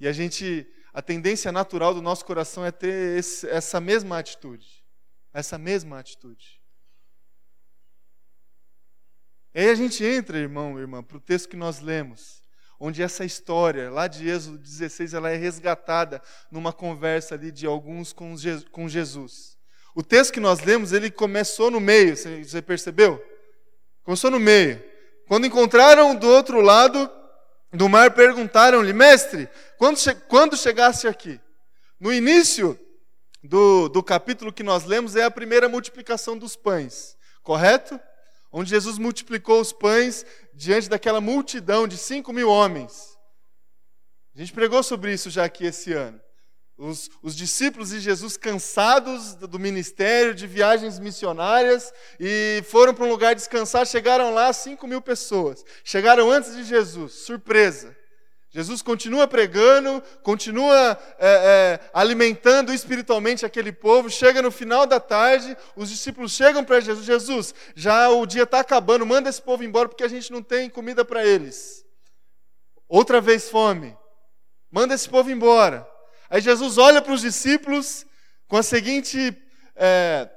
E 0.00 0.08
a 0.08 0.12
gente, 0.12 0.66
a 0.92 1.00
tendência 1.00 1.52
natural 1.52 1.94
do 1.94 2.02
nosso 2.02 2.24
coração 2.24 2.64
é 2.64 2.72
ter 2.72 3.18
esse, 3.18 3.48
essa 3.48 3.80
mesma 3.80 4.18
atitude. 4.18 4.84
Essa 5.32 5.56
mesma 5.56 5.98
atitude. 5.98 6.60
E 9.54 9.60
aí 9.60 9.70
a 9.70 9.74
gente 9.74 10.04
entra, 10.04 10.38
irmão, 10.38 10.78
irmã, 10.78 11.02
para 11.02 11.16
o 11.16 11.20
texto 11.20 11.48
que 11.48 11.56
nós 11.56 11.80
lemos, 11.80 12.42
onde 12.78 13.02
essa 13.02 13.24
história, 13.24 13.90
lá 13.90 14.06
de 14.06 14.28
Êxodo 14.28 14.58
16, 14.58 15.14
ela 15.14 15.30
é 15.30 15.36
resgatada 15.36 16.22
numa 16.50 16.72
conversa 16.72 17.34
ali 17.34 17.50
de 17.50 17.66
alguns 17.66 18.12
com 18.12 18.88
Jesus. 18.88 19.58
O 19.94 20.02
texto 20.02 20.32
que 20.32 20.40
nós 20.40 20.60
lemos, 20.60 20.92
ele 20.92 21.10
começou 21.10 21.70
no 21.70 21.80
meio, 21.80 22.16
você 22.16 22.62
percebeu? 22.62 23.22
Começou 24.02 24.30
no 24.30 24.40
meio. 24.40 24.82
Quando 25.26 25.46
encontraram 25.46 26.14
do 26.14 26.28
outro 26.28 26.60
lado 26.60 27.10
do 27.72 27.88
mar, 27.88 28.12
perguntaram-lhe, 28.12 28.92
mestre, 28.92 29.48
quando, 29.78 29.98
che 29.98 30.14
quando 30.14 30.56
chegaste 30.56 31.06
aqui? 31.06 31.40
No 31.98 32.12
início 32.12 32.78
do, 33.42 33.88
do 33.88 34.02
capítulo 34.02 34.52
que 34.52 34.62
nós 34.62 34.84
lemos 34.84 35.16
é 35.16 35.24
a 35.24 35.30
primeira 35.30 35.68
multiplicação 35.68 36.36
dos 36.36 36.56
pães, 36.56 37.16
correto? 37.42 38.00
onde 38.52 38.70
Jesus 38.70 38.98
multiplicou 38.98 39.60
os 39.60 39.72
pães 39.72 40.26
diante 40.52 40.88
daquela 40.88 41.20
multidão 41.20 41.86
de 41.86 41.96
cinco 41.96 42.32
mil 42.32 42.48
homens. 42.48 43.16
A 44.34 44.38
gente 44.38 44.52
pregou 44.52 44.82
sobre 44.82 45.12
isso 45.12 45.30
já 45.30 45.44
aqui 45.44 45.66
esse 45.66 45.92
ano. 45.92 46.20
Os, 46.82 47.10
os, 47.22 47.36
discípulos 47.36 47.90
de 47.90 48.00
Jesus 48.00 48.38
cansados 48.38 49.34
do 49.34 49.58
ministério, 49.58 50.34
de 50.34 50.46
viagens 50.46 50.98
missionárias, 50.98 51.92
e 52.18 52.62
foram 52.70 52.94
para 52.94 53.04
um 53.04 53.10
lugar 53.10 53.34
descansar, 53.34 53.86
chegaram 53.86 54.32
lá 54.32 54.50
cinco 54.50 54.86
mil 54.86 55.02
pessoas. 55.02 55.62
Chegaram 55.84 56.30
antes 56.30 56.56
de 56.56 56.64
Jesus, 56.64 57.12
surpresa. 57.12 57.94
Jesus 58.48 58.80
continua 58.80 59.28
pregando, 59.28 60.02
continua 60.22 60.98
é, 61.18 61.28
é, 61.28 61.90
alimentando 61.92 62.72
espiritualmente 62.72 63.44
aquele 63.44 63.72
povo. 63.72 64.08
Chega 64.08 64.40
no 64.40 64.50
final 64.50 64.86
da 64.86 64.98
tarde, 64.98 65.54
os 65.76 65.90
discípulos 65.90 66.32
chegam 66.32 66.64
para 66.64 66.80
Jesus: 66.80 67.04
Jesus, 67.04 67.54
já 67.74 68.08
o 68.08 68.24
dia 68.24 68.44
está 68.44 68.60
acabando, 68.60 69.04
manda 69.04 69.28
esse 69.28 69.42
povo 69.42 69.62
embora 69.62 69.86
porque 69.86 70.02
a 70.02 70.08
gente 70.08 70.32
não 70.32 70.42
tem 70.42 70.70
comida 70.70 71.04
para 71.04 71.26
eles. 71.26 71.84
Outra 72.88 73.20
vez 73.20 73.50
fome, 73.50 73.94
manda 74.72 74.94
esse 74.94 75.10
povo 75.10 75.30
embora. 75.30 75.89
Aí 76.30 76.40
Jesus 76.40 76.78
olha 76.78 77.02
para 77.02 77.12
os 77.12 77.22
discípulos 77.22 78.06
com 78.46 78.56
a 78.56 78.62
seguinte 78.62 79.36
é, 79.74 80.30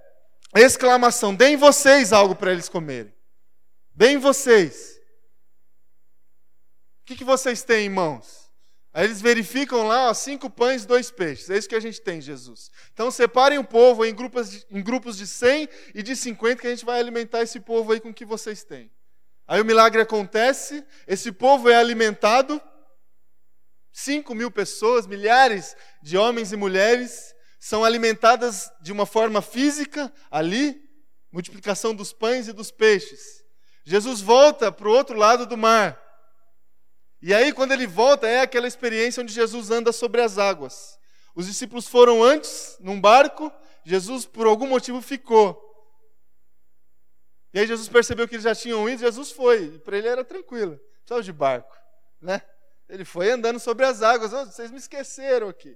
exclamação: 0.56 1.36
Deem 1.36 1.56
vocês 1.56 2.12
algo 2.12 2.36
para 2.36 2.52
eles 2.52 2.68
comerem. 2.68 3.14
Deem 3.94 4.18
vocês. 4.18 5.00
O 7.02 7.06
que, 7.06 7.16
que 7.16 7.24
vocês 7.24 7.62
têm 7.62 7.86
em 7.86 7.90
mãos? 7.90 8.44
Aí 8.92 9.06
eles 9.06 9.22
verificam 9.22 9.88
lá, 9.88 10.10
ó, 10.10 10.14
cinco 10.14 10.50
pães, 10.50 10.86
dois 10.86 11.12
peixes. 11.12 11.50
É 11.50 11.58
isso 11.58 11.68
que 11.68 11.76
a 11.76 11.80
gente 11.80 12.00
tem, 12.00 12.22
Jesus. 12.22 12.70
Então 12.94 13.10
separem 13.10 13.58
o 13.58 13.64
povo 13.64 14.06
em 14.06 14.14
grupos, 14.14 14.52
de, 14.52 14.66
em 14.70 14.82
grupos 14.82 15.18
de 15.18 15.28
100 15.28 15.68
e 15.96 16.04
de 16.04 16.16
50 16.16 16.62
que 16.62 16.68
a 16.68 16.70
gente 16.70 16.86
vai 16.86 17.00
alimentar 17.00 17.42
esse 17.42 17.60
povo 17.60 17.92
aí 17.92 18.00
com 18.00 18.10
o 18.10 18.14
que 18.14 18.24
vocês 18.24 18.64
têm. 18.64 18.92
Aí 19.48 19.60
o 19.60 19.66
milagre 19.66 20.02
acontece, 20.02 20.84
esse 21.08 21.32
povo 21.32 21.70
é 21.70 21.76
alimentado, 21.76 22.62
5 23.94 24.34
mil 24.34 24.50
pessoas, 24.50 25.06
milhares 25.06 25.76
de 26.02 26.18
homens 26.18 26.52
e 26.52 26.58
mulheres 26.58 27.34
são 27.60 27.86
alimentadas 27.86 28.70
de 28.82 28.92
uma 28.92 29.06
forma 29.06 29.42
física 29.42 30.12
ali, 30.32 30.82
multiplicação 31.32 31.94
dos 31.96 32.12
pães 32.12 32.48
e 32.48 32.54
dos 32.54 32.72
peixes. 32.72 33.44
Jesus 33.86 34.20
volta 34.20 34.72
para 34.72 34.90
o 34.90 34.92
outro 34.92 35.16
lado 35.16 35.46
do 35.46 35.56
mar. 35.56 36.02
E 37.22 37.34
aí, 37.34 37.54
quando 37.54 37.72
ele 37.72 37.88
volta, 37.88 38.28
é 38.28 38.42
aquela 38.42 38.68
experiência 38.68 39.22
onde 39.22 39.32
Jesus 39.32 39.70
anda 39.70 39.92
sobre 39.92 40.22
as 40.22 40.38
águas. 40.38 40.98
Os 41.36 41.46
discípulos 41.46 41.88
foram 41.88 42.22
antes, 42.22 42.76
num 42.82 43.00
barco, 43.00 43.52
Jesus, 43.86 44.26
por 44.26 44.46
algum 44.46 44.68
motivo, 44.68 45.02
ficou. 45.02 45.58
E 47.54 47.60
aí, 47.60 47.68
Jesus 47.68 47.88
percebeu 47.88 48.28
que 48.28 48.36
eles 48.36 48.44
já 48.44 48.56
tinham 48.56 48.90
ido, 48.90 49.00
Jesus 49.00 49.32
foi. 49.32 49.76
E 49.76 49.80
para 49.80 49.98
ele 49.98 50.08
era 50.08 50.26
tranquilo, 50.26 50.80
só 51.06 51.22
de 51.22 51.32
barco. 51.32 51.74
Né? 52.20 52.42
Ele 52.94 53.04
foi 53.04 53.32
andando 53.32 53.60
sobre 53.60 53.88
as 53.88 54.04
águas. 54.04 54.32
Oh, 54.32 54.46
vocês 54.46 54.70
me 54.70 54.78
esqueceram 54.78 55.50
aqui. 55.50 55.76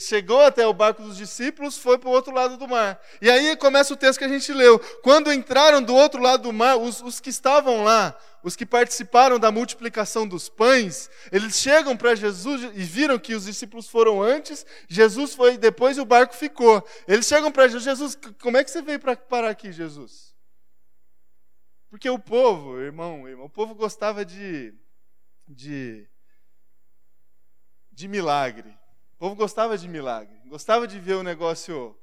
Chegou 0.00 0.40
até 0.40 0.66
o 0.66 0.74
barco 0.74 1.00
dos 1.00 1.16
discípulos, 1.16 1.78
foi 1.78 1.96
para 1.96 2.08
o 2.08 2.12
outro 2.12 2.34
lado 2.34 2.56
do 2.56 2.66
mar. 2.66 3.00
E 3.22 3.30
aí 3.30 3.54
começa 3.54 3.94
o 3.94 3.96
texto 3.96 4.18
que 4.18 4.24
a 4.24 4.28
gente 4.28 4.52
leu. 4.52 4.80
Quando 5.04 5.32
entraram 5.32 5.80
do 5.80 5.94
outro 5.94 6.20
lado 6.20 6.42
do 6.42 6.52
mar, 6.52 6.76
os, 6.76 7.00
os 7.00 7.20
que 7.20 7.30
estavam 7.30 7.84
lá, 7.84 8.18
os 8.42 8.56
que 8.56 8.66
participaram 8.66 9.38
da 9.38 9.52
multiplicação 9.52 10.26
dos 10.26 10.48
pães, 10.48 11.08
eles 11.30 11.54
chegam 11.54 11.96
para 11.96 12.16
Jesus 12.16 12.62
e 12.74 12.82
viram 12.82 13.16
que 13.16 13.32
os 13.32 13.44
discípulos 13.44 13.88
foram 13.88 14.20
antes, 14.20 14.66
Jesus 14.88 15.32
foi 15.32 15.56
depois 15.56 15.96
e 15.96 16.00
o 16.00 16.04
barco 16.04 16.34
ficou. 16.34 16.84
Eles 17.06 17.26
chegam 17.26 17.52
para 17.52 17.68
Jesus, 17.68 17.84
Jesus, 17.84 18.18
como 18.42 18.56
é 18.56 18.64
que 18.64 18.70
você 18.72 18.82
veio 18.82 18.98
para 18.98 19.14
parar 19.14 19.50
aqui, 19.50 19.70
Jesus? 19.70 20.34
Porque 21.88 22.10
o 22.10 22.18
povo, 22.18 22.80
irmão, 22.80 23.28
irmão, 23.28 23.46
o 23.46 23.50
povo 23.50 23.76
gostava 23.76 24.24
de, 24.24 24.74
de, 25.50 26.08
de 27.92 28.08
milagre. 28.08 28.70
O 29.14 29.16
povo 29.18 29.34
gostava 29.34 29.76
de 29.76 29.88
milagre, 29.88 30.40
gostava 30.46 30.86
de 30.86 30.98
ver 30.98 31.14
o 31.14 31.22
negócio, 31.22 31.96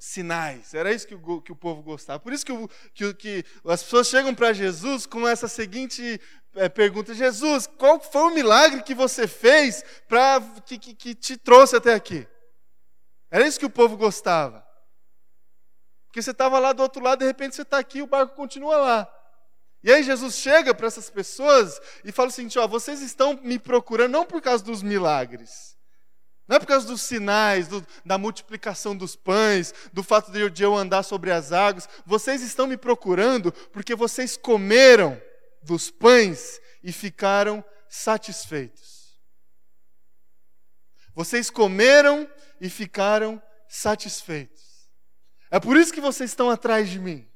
sinais. 0.00 0.72
Era 0.74 0.92
isso 0.92 1.06
que 1.06 1.14
o, 1.14 1.42
que 1.42 1.52
o 1.52 1.56
povo 1.56 1.82
gostava. 1.82 2.20
Por 2.20 2.32
isso 2.32 2.46
que, 2.46 2.52
o, 2.52 2.68
que, 2.94 3.14
que 3.14 3.44
as 3.64 3.82
pessoas 3.82 4.06
chegam 4.06 4.34
para 4.34 4.52
Jesus 4.52 5.06
com 5.06 5.26
essa 5.26 5.48
seguinte 5.48 6.20
é, 6.54 6.68
pergunta: 6.68 7.14
Jesus, 7.14 7.66
qual 7.66 8.00
foi 8.00 8.22
o 8.22 8.34
milagre 8.34 8.82
que 8.82 8.94
você 8.94 9.26
fez 9.26 9.84
para 10.08 10.40
que, 10.64 10.78
que, 10.78 10.94
que 10.94 11.14
te 11.14 11.36
trouxe 11.36 11.76
até 11.76 11.94
aqui? 11.94 12.26
Era 13.30 13.46
isso 13.46 13.58
que 13.58 13.66
o 13.66 13.70
povo 13.70 13.96
gostava. 13.96 14.66
Porque 16.06 16.22
você 16.22 16.30
estava 16.30 16.58
lá 16.58 16.72
do 16.72 16.82
outro 16.82 17.02
lado, 17.02 17.18
de 17.18 17.26
repente 17.26 17.54
você 17.54 17.62
está 17.62 17.78
aqui, 17.78 18.00
o 18.00 18.06
barco 18.06 18.34
continua 18.34 18.76
lá. 18.78 19.15
E 19.86 19.92
aí 19.92 20.02
Jesus 20.02 20.34
chega 20.34 20.74
para 20.74 20.88
essas 20.88 21.08
pessoas 21.08 21.80
e 22.04 22.10
fala 22.10 22.28
o 22.28 22.32
seguinte: 22.32 22.58
ó, 22.58 22.66
vocês 22.66 23.00
estão 23.00 23.38
me 23.40 23.56
procurando 23.56 24.10
não 24.10 24.26
por 24.26 24.42
causa 24.42 24.64
dos 24.64 24.82
milagres, 24.82 25.76
não 26.48 26.56
é 26.56 26.58
por 26.58 26.66
causa 26.66 26.88
dos 26.88 27.02
sinais, 27.02 27.68
do, 27.68 27.86
da 28.04 28.18
multiplicação 28.18 28.96
dos 28.96 29.14
pães, 29.14 29.72
do 29.92 30.02
fato 30.02 30.32
de 30.32 30.40
eu, 30.40 30.50
de 30.50 30.64
eu 30.64 30.74
andar 30.74 31.04
sobre 31.04 31.30
as 31.30 31.52
águas. 31.52 31.88
Vocês 32.04 32.42
estão 32.42 32.66
me 32.66 32.76
procurando 32.76 33.52
porque 33.72 33.94
vocês 33.94 34.36
comeram 34.36 35.22
dos 35.62 35.88
pães 35.88 36.60
e 36.82 36.90
ficaram 36.90 37.64
satisfeitos. 37.88 39.16
Vocês 41.14 41.48
comeram 41.48 42.28
e 42.60 42.68
ficaram 42.68 43.40
satisfeitos. 43.68 44.90
É 45.48 45.60
por 45.60 45.76
isso 45.76 45.92
que 45.92 46.00
vocês 46.00 46.30
estão 46.30 46.50
atrás 46.50 46.90
de 46.90 46.98
mim. 46.98 47.28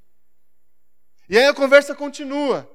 E 1.30 1.38
aí 1.38 1.46
a 1.46 1.54
conversa 1.54 1.94
continua. 1.94 2.68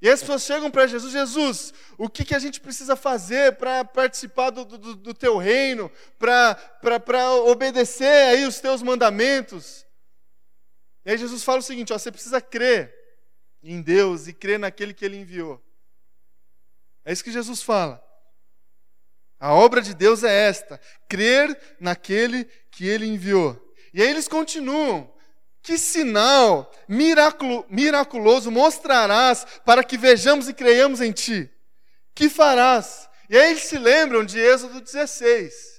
E 0.00 0.08
as 0.08 0.20
pessoas 0.20 0.42
chegam 0.42 0.70
para 0.70 0.86
Jesus, 0.86 1.12
Jesus, 1.12 1.74
o 1.98 2.08
que, 2.08 2.24
que 2.24 2.34
a 2.34 2.38
gente 2.38 2.58
precisa 2.58 2.96
fazer 2.96 3.56
para 3.56 3.84
participar 3.84 4.48
do, 4.48 4.64
do, 4.64 4.96
do, 4.96 5.12
teu 5.12 5.36
reino, 5.36 5.92
para 6.18 7.34
obedecer 7.44 8.28
aí 8.28 8.46
os 8.46 8.58
teus 8.60 8.82
mandamentos? 8.82 9.86
E 11.04 11.10
aí 11.10 11.18
Jesus 11.18 11.44
fala 11.44 11.58
o 11.58 11.62
seguinte: 11.62 11.92
ó, 11.92 11.98
você 11.98 12.10
precisa 12.10 12.40
crer 12.40 12.94
em 13.62 13.82
Deus 13.82 14.26
e 14.26 14.32
crer 14.32 14.58
naquele 14.58 14.94
que 14.94 15.04
Ele 15.04 15.18
enviou. 15.18 15.62
É 17.04 17.12
isso 17.12 17.22
que 17.22 17.30
Jesus 17.30 17.60
fala. 17.60 18.02
A 19.38 19.52
obra 19.52 19.82
de 19.82 19.92
Deus 19.92 20.24
é 20.24 20.34
esta: 20.48 20.80
crer 21.06 21.76
naquele 21.78 22.46
que 22.70 22.88
Ele 22.88 23.04
enviou. 23.04 23.74
E 23.92 24.00
aí 24.00 24.08
eles 24.08 24.26
continuam. 24.26 25.12
Que 25.62 25.78
sinal 25.78 26.70
miraculo, 26.88 27.64
miraculoso 27.70 28.50
mostrarás 28.50 29.46
para 29.64 29.84
que 29.84 29.96
vejamos 29.96 30.48
e 30.48 30.54
creiamos 30.54 31.00
em 31.00 31.12
ti? 31.12 31.48
Que 32.14 32.28
farás? 32.28 33.08
E 33.30 33.38
aí 33.38 33.52
eles 33.52 33.62
se 33.62 33.78
lembram 33.78 34.24
de 34.24 34.40
Êxodo 34.40 34.80
16. 34.80 35.72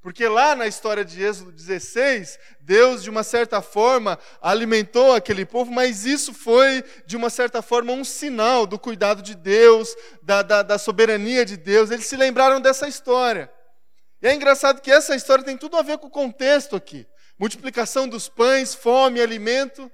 Porque 0.00 0.28
lá 0.28 0.54
na 0.54 0.68
história 0.68 1.04
de 1.04 1.20
Êxodo 1.20 1.50
16, 1.50 2.38
Deus, 2.60 3.02
de 3.02 3.10
uma 3.10 3.24
certa 3.24 3.60
forma, 3.60 4.16
alimentou 4.40 5.12
aquele 5.12 5.44
povo, 5.44 5.72
mas 5.72 6.06
isso 6.06 6.32
foi, 6.32 6.84
de 7.04 7.16
uma 7.16 7.28
certa 7.28 7.60
forma, 7.60 7.92
um 7.92 8.04
sinal 8.04 8.64
do 8.64 8.78
cuidado 8.78 9.22
de 9.22 9.34
Deus, 9.34 9.94
da, 10.22 10.40
da, 10.40 10.62
da 10.62 10.78
soberania 10.78 11.44
de 11.44 11.56
Deus. 11.56 11.90
Eles 11.90 12.06
se 12.06 12.16
lembraram 12.16 12.60
dessa 12.60 12.86
história. 12.86 13.52
E 14.22 14.28
é 14.28 14.34
engraçado 14.34 14.80
que 14.80 14.90
essa 14.90 15.16
história 15.16 15.44
tem 15.44 15.56
tudo 15.56 15.76
a 15.76 15.82
ver 15.82 15.98
com 15.98 16.06
o 16.06 16.10
contexto 16.10 16.76
aqui 16.76 17.06
multiplicação 17.38 18.08
dos 18.08 18.28
pães, 18.28 18.74
fome, 18.74 19.20
alimento. 19.20 19.90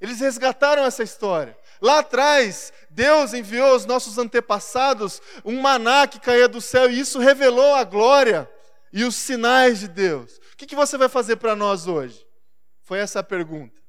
Eles 0.00 0.20
resgataram 0.20 0.84
essa 0.84 1.02
história. 1.02 1.56
Lá 1.80 1.98
atrás, 1.98 2.72
Deus 2.90 3.34
enviou 3.34 3.72
aos 3.72 3.86
nossos 3.86 4.18
antepassados 4.18 5.20
um 5.44 5.60
maná 5.60 6.06
que 6.06 6.20
caía 6.20 6.48
do 6.48 6.60
céu 6.60 6.90
e 6.90 7.00
isso 7.00 7.18
revelou 7.18 7.74
a 7.74 7.84
glória 7.84 8.50
e 8.92 9.04
os 9.04 9.16
sinais 9.16 9.80
de 9.80 9.88
Deus. 9.88 10.38
O 10.52 10.56
que, 10.56 10.76
você 10.76 10.96
vai 10.96 11.08
fazer 11.08 11.36
para 11.36 11.56
nós 11.56 11.86
hoje? 11.86 12.26
Foi 12.82 12.98
essa 12.98 13.20
a 13.20 13.22
pergunta. 13.22 13.80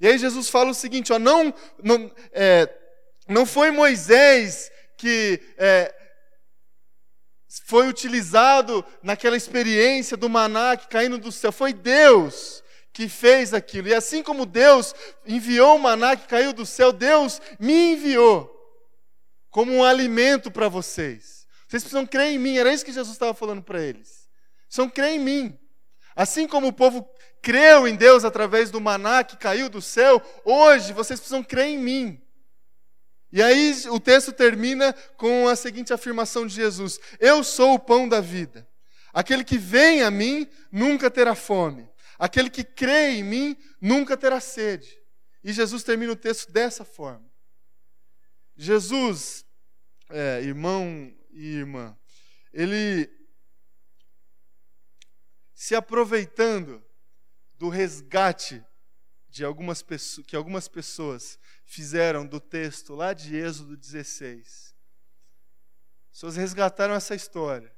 E 0.00 0.06
aí 0.06 0.18
Jesus 0.18 0.48
fala 0.48 0.70
o 0.70 0.74
seguinte: 0.74 1.12
ó, 1.12 1.18
não, 1.18 1.54
não, 1.82 2.10
é, 2.32 2.68
não 3.28 3.46
foi 3.46 3.70
Moisés 3.70 4.70
que 4.96 5.40
é, 5.56 5.94
foi 7.66 7.88
utilizado 7.88 8.84
naquela 9.02 9.36
experiência 9.36 10.16
do 10.16 10.28
maná 10.28 10.76
que 10.76 10.88
caindo 10.88 11.18
do 11.18 11.30
céu, 11.30 11.52
foi 11.52 11.72
Deus 11.72 12.62
que 12.92 13.08
fez 13.08 13.54
aquilo. 13.54 13.88
E 13.88 13.94
assim 13.94 14.22
como 14.22 14.46
Deus 14.46 14.94
enviou 15.26 15.76
o 15.76 15.78
maná 15.78 16.16
que 16.16 16.28
caiu 16.28 16.52
do 16.52 16.66
céu, 16.66 16.92
Deus 16.92 17.40
me 17.58 17.92
enviou 17.92 18.50
como 19.50 19.72
um 19.72 19.84
alimento 19.84 20.50
para 20.50 20.68
vocês. 20.68 21.46
Vocês 21.68 21.82
precisam 21.82 22.06
crer 22.06 22.32
em 22.32 22.38
mim, 22.38 22.58
era 22.58 22.72
isso 22.72 22.84
que 22.84 22.92
Jesus 22.92 23.14
estava 23.14 23.34
falando 23.34 23.62
para 23.62 23.82
eles. 23.82 24.28
Precisam 24.66 24.88
crer 24.88 25.12
em 25.12 25.18
mim. 25.18 25.58
Assim 26.14 26.46
como 26.46 26.68
o 26.68 26.72
povo 26.72 27.08
creu 27.40 27.88
em 27.88 27.96
Deus 27.96 28.24
através 28.24 28.70
do 28.70 28.80
maná 28.80 29.24
que 29.24 29.36
caiu 29.36 29.68
do 29.68 29.80
céu, 29.80 30.22
hoje 30.44 30.92
vocês 30.92 31.18
precisam 31.18 31.42
crer 31.42 31.66
em 31.66 31.78
mim. 31.78 32.21
E 33.32 33.42
aí 33.42 33.74
o 33.88 33.98
texto 33.98 34.30
termina 34.30 34.92
com 35.16 35.48
a 35.48 35.56
seguinte 35.56 35.92
afirmação 35.92 36.46
de 36.46 36.54
Jesus: 36.54 37.00
Eu 37.18 37.42
sou 37.42 37.74
o 37.74 37.78
pão 37.78 38.06
da 38.06 38.20
vida. 38.20 38.68
Aquele 39.12 39.42
que 39.42 39.56
vem 39.56 40.02
a 40.02 40.10
mim 40.10 40.46
nunca 40.70 41.10
terá 41.10 41.34
fome. 41.34 41.88
Aquele 42.18 42.50
que 42.50 42.62
crê 42.62 43.12
em 43.12 43.24
mim 43.24 43.56
nunca 43.80 44.16
terá 44.16 44.38
sede. 44.38 44.98
E 45.42 45.52
Jesus 45.52 45.82
termina 45.82 46.12
o 46.12 46.16
texto 46.16 46.52
dessa 46.52 46.84
forma. 46.84 47.24
Jesus, 48.54 49.44
é, 50.10 50.42
irmão 50.42 51.12
e 51.30 51.56
irmã, 51.56 51.96
ele 52.52 53.10
se 55.54 55.74
aproveitando 55.74 56.84
do 57.58 57.68
resgate 57.68 58.64
de 59.32 59.46
algumas 59.46 59.80
pessoas, 59.80 60.26
que 60.26 60.36
algumas 60.36 60.68
pessoas 60.68 61.38
fizeram 61.64 62.26
do 62.26 62.38
texto 62.38 62.94
lá 62.94 63.14
de 63.14 63.34
Êxodo 63.34 63.78
16. 63.78 64.74
As 66.04 66.10
pessoas 66.10 66.36
resgataram 66.36 66.92
essa 66.92 67.14
história. 67.14 67.74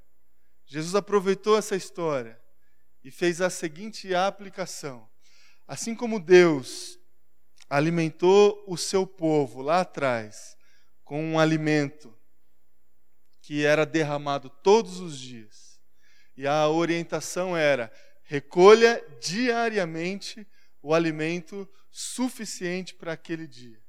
Jesus 0.67 0.97
aproveitou 0.97 1.57
essa 1.57 1.77
história 1.77 2.41
e 3.05 3.11
fez 3.11 3.41
a 3.41 3.49
seguinte 3.49 4.13
aplicação: 4.17 5.09
assim 5.65 5.95
como 5.95 6.19
Deus 6.19 6.99
alimentou 7.71 8.65
o 8.67 8.77
seu 8.77 9.07
povo 9.07 9.63
lá 9.63 9.83
atrás 9.83 10.57
com 11.05 11.23
um 11.25 11.39
alimento 11.39 12.13
que 13.41 13.65
era 13.65 13.87
derramado 13.87 14.51
todos 14.51 14.99
os 14.99 15.17
dias, 15.17 15.81
e 16.37 16.49
a 16.49 16.69
orientação 16.69 17.57
era: 17.57 17.93
recolha 18.25 19.01
diariamente 19.21 20.45
o 20.85 20.93
alimento 20.93 21.67
suficiente 21.91 22.95
para 22.95 23.15
aquele 23.15 23.47
dia. 23.47 23.81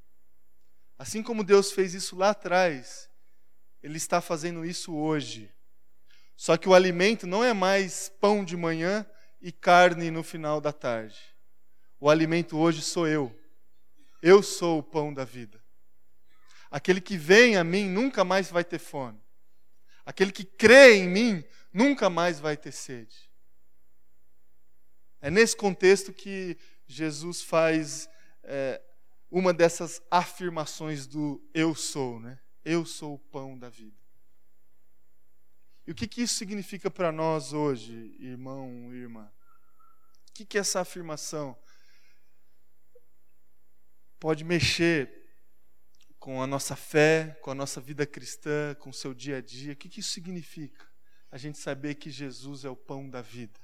Assim 0.97 1.21
como 1.21 1.43
Deus 1.43 1.73
fez 1.73 1.93
isso 1.93 2.15
lá 2.15 2.29
atrás, 2.29 3.09
Ele 3.83 3.97
está 3.97 4.21
fazendo 4.21 4.65
isso 4.65 4.95
hoje. 4.95 5.53
Só 6.37 6.55
que 6.55 6.69
o 6.69 6.73
alimento 6.73 7.27
não 7.27 7.43
é 7.43 7.53
mais 7.53 8.07
pão 8.07 8.45
de 8.45 8.55
manhã 8.55 9.05
e 9.41 9.51
carne 9.51 10.09
no 10.09 10.23
final 10.23 10.61
da 10.61 10.71
tarde. 10.71 11.19
O 11.99 12.09
alimento 12.09 12.57
hoje 12.57 12.81
sou 12.81 13.05
eu. 13.05 13.37
Eu 14.21 14.41
sou 14.41 14.79
o 14.79 14.83
pão 14.83 15.13
da 15.13 15.25
vida. 15.25 15.61
Aquele 16.71 17.01
que 17.01 17.17
vem 17.17 17.57
a 17.57 17.63
mim 17.63 17.89
nunca 17.89 18.23
mais 18.23 18.49
vai 18.49 18.63
ter 18.63 18.79
fome. 18.79 19.19
Aquele 20.05 20.31
que 20.31 20.45
crê 20.45 20.95
em 20.95 21.09
mim 21.09 21.43
nunca 21.73 22.09
mais 22.09 22.39
vai 22.39 22.55
ter 22.55 22.71
sede. 22.71 23.29
É 25.19 25.29
nesse 25.29 25.57
contexto 25.57 26.13
que 26.13 26.55
Jesus 26.87 27.41
faz 27.41 28.09
é, 28.43 28.81
uma 29.29 29.53
dessas 29.53 30.01
afirmações 30.09 31.07
do 31.07 31.43
eu 31.53 31.73
sou, 31.75 32.19
né? 32.19 32.39
Eu 32.63 32.85
sou 32.85 33.15
o 33.15 33.19
pão 33.19 33.57
da 33.57 33.69
vida. 33.69 33.97
E 35.87 35.91
o 35.91 35.95
que, 35.95 36.07
que 36.07 36.21
isso 36.21 36.35
significa 36.35 36.89
para 36.89 37.11
nós 37.11 37.53
hoje, 37.53 38.15
irmão 38.19 38.93
irmã? 38.93 39.31
O 40.29 40.33
que, 40.33 40.45
que 40.45 40.57
essa 40.57 40.81
afirmação 40.81 41.57
pode 44.19 44.43
mexer 44.43 45.23
com 46.19 46.41
a 46.41 46.47
nossa 46.47 46.75
fé, 46.75 47.37
com 47.41 47.51
a 47.51 47.55
nossa 47.55 47.79
vida 47.79 48.05
cristã, 48.05 48.73
com 48.79 48.89
o 48.89 48.93
seu 48.93 49.13
dia 49.13 49.37
a 49.37 49.41
dia? 49.41 49.73
O 49.73 49.75
que, 49.75 49.87
que 49.87 49.99
isso 49.99 50.11
significa? 50.11 50.83
A 51.31 51.37
gente 51.37 51.57
saber 51.59 51.95
que 51.95 52.09
Jesus 52.09 52.65
é 52.65 52.69
o 52.69 52.75
pão 52.75 53.07
da 53.07 53.21
vida. 53.21 53.59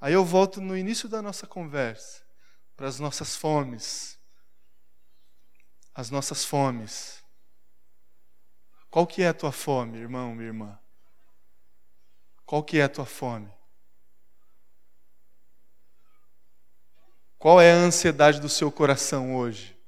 Aí 0.00 0.14
eu 0.14 0.24
volto 0.24 0.60
no 0.60 0.76
início 0.76 1.08
da 1.08 1.20
nossa 1.20 1.46
conversa 1.46 2.22
para 2.74 2.88
as 2.88 2.98
nossas 2.98 3.36
fomes. 3.36 4.18
As 5.94 6.10
nossas 6.10 6.44
fomes. 6.44 7.22
Qual 8.90 9.06
que 9.06 9.22
é 9.22 9.28
a 9.28 9.34
tua 9.34 9.52
fome, 9.52 9.98
irmão, 9.98 10.34
minha 10.34 10.48
irmã? 10.48 10.78
Qual 12.46 12.64
que 12.64 12.78
é 12.78 12.84
a 12.84 12.88
tua 12.88 13.04
fome? 13.04 13.52
Qual 17.38 17.60
é 17.60 17.72
a 17.72 17.76
ansiedade 17.76 18.40
do 18.40 18.48
seu 18.48 18.72
coração 18.72 19.36
hoje? 19.36 19.78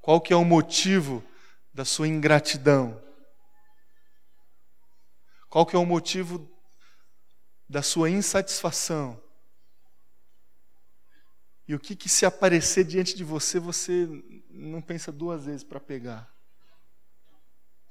Qual 0.00 0.20
que 0.20 0.32
é 0.32 0.36
o 0.36 0.44
motivo 0.44 1.22
da 1.72 1.84
sua 1.84 2.08
ingratidão? 2.08 3.02
Qual 5.48 5.64
que 5.64 5.76
é 5.76 5.78
o 5.78 5.86
motivo 5.86 6.53
da 7.68 7.82
sua 7.82 8.10
insatisfação? 8.10 9.22
E 11.66 11.74
o 11.74 11.80
que, 11.80 11.96
que 11.96 12.08
se 12.08 12.26
aparecer 12.26 12.84
diante 12.84 13.16
de 13.16 13.24
você, 13.24 13.58
você 13.58 14.06
não 14.50 14.82
pensa 14.82 15.10
duas 15.10 15.46
vezes 15.46 15.64
para 15.64 15.80
pegar? 15.80 16.30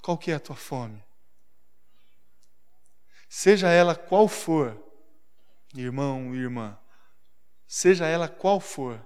Qual 0.01 0.17
que 0.17 0.31
é 0.31 0.35
a 0.35 0.39
tua 0.39 0.55
fome? 0.55 1.03
Seja 3.27 3.69
ela 3.69 3.95
qual 3.95 4.27
for, 4.27 4.79
irmão 5.73 6.35
irmã, 6.35 6.77
seja 7.67 8.05
ela 8.05 8.29
qual 8.29 8.59
for, 8.59 9.03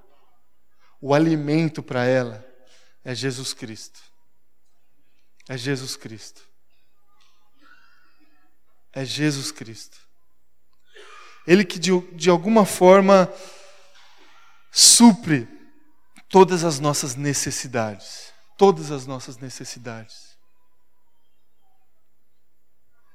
o 1.00 1.14
alimento 1.14 1.82
para 1.82 2.06
ela 2.06 2.46
é 3.06 3.16
Jesus 3.16 3.54
Cristo. 3.54 4.02
É 5.48 5.58
Jesus 5.58 5.96
Cristo. 5.96 6.42
É 8.92 9.06
Jesus 9.06 9.52
Cristo. 9.52 10.07
Ele 11.48 11.64
que 11.64 11.80
de, 11.80 11.98
de 12.12 12.30
alguma 12.30 12.66
forma 12.66 13.34
supre 14.70 15.48
todas 16.28 16.66
as 16.66 16.78
nossas 16.78 17.16
necessidades. 17.16 18.34
Todas 18.58 18.92
as 18.92 19.08
nossas 19.08 19.38
necessidades. 19.38 20.38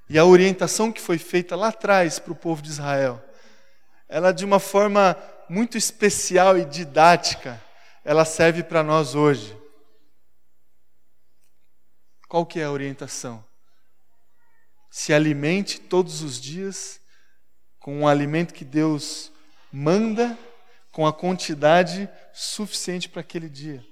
E 0.08 0.18
a 0.18 0.24
orientação 0.24 0.90
que 0.90 1.00
foi 1.00 1.18
feita 1.18 1.54
lá 1.54 1.68
atrás 1.68 2.18
para 2.18 2.32
o 2.32 2.36
povo 2.36 2.62
de 2.62 2.70
Israel, 2.70 3.22
ela 4.08 4.32
de 4.32 4.44
uma 4.44 4.58
forma 4.58 5.16
muito 5.48 5.76
especial 5.76 6.56
e 6.56 6.64
didática, 6.64 7.62
ela 8.04 8.24
serve 8.24 8.62
para 8.62 8.82
nós 8.82 9.14
hoje. 9.14 9.56
Qual 12.28 12.46
que 12.46 12.60
é 12.60 12.64
a 12.64 12.70
orientação? 12.70 13.44
Se 14.90 15.12
alimente 15.12 15.78
todos 15.80 16.22
os 16.22 16.40
dias 16.40 17.01
com 17.82 17.98
um 17.98 18.08
alimento 18.08 18.54
que 18.54 18.64
Deus 18.64 19.32
manda, 19.72 20.38
com 20.92 21.06
a 21.06 21.12
quantidade 21.12 22.08
suficiente 22.32 23.08
para 23.08 23.20
aquele 23.20 23.48
dia. 23.48 23.84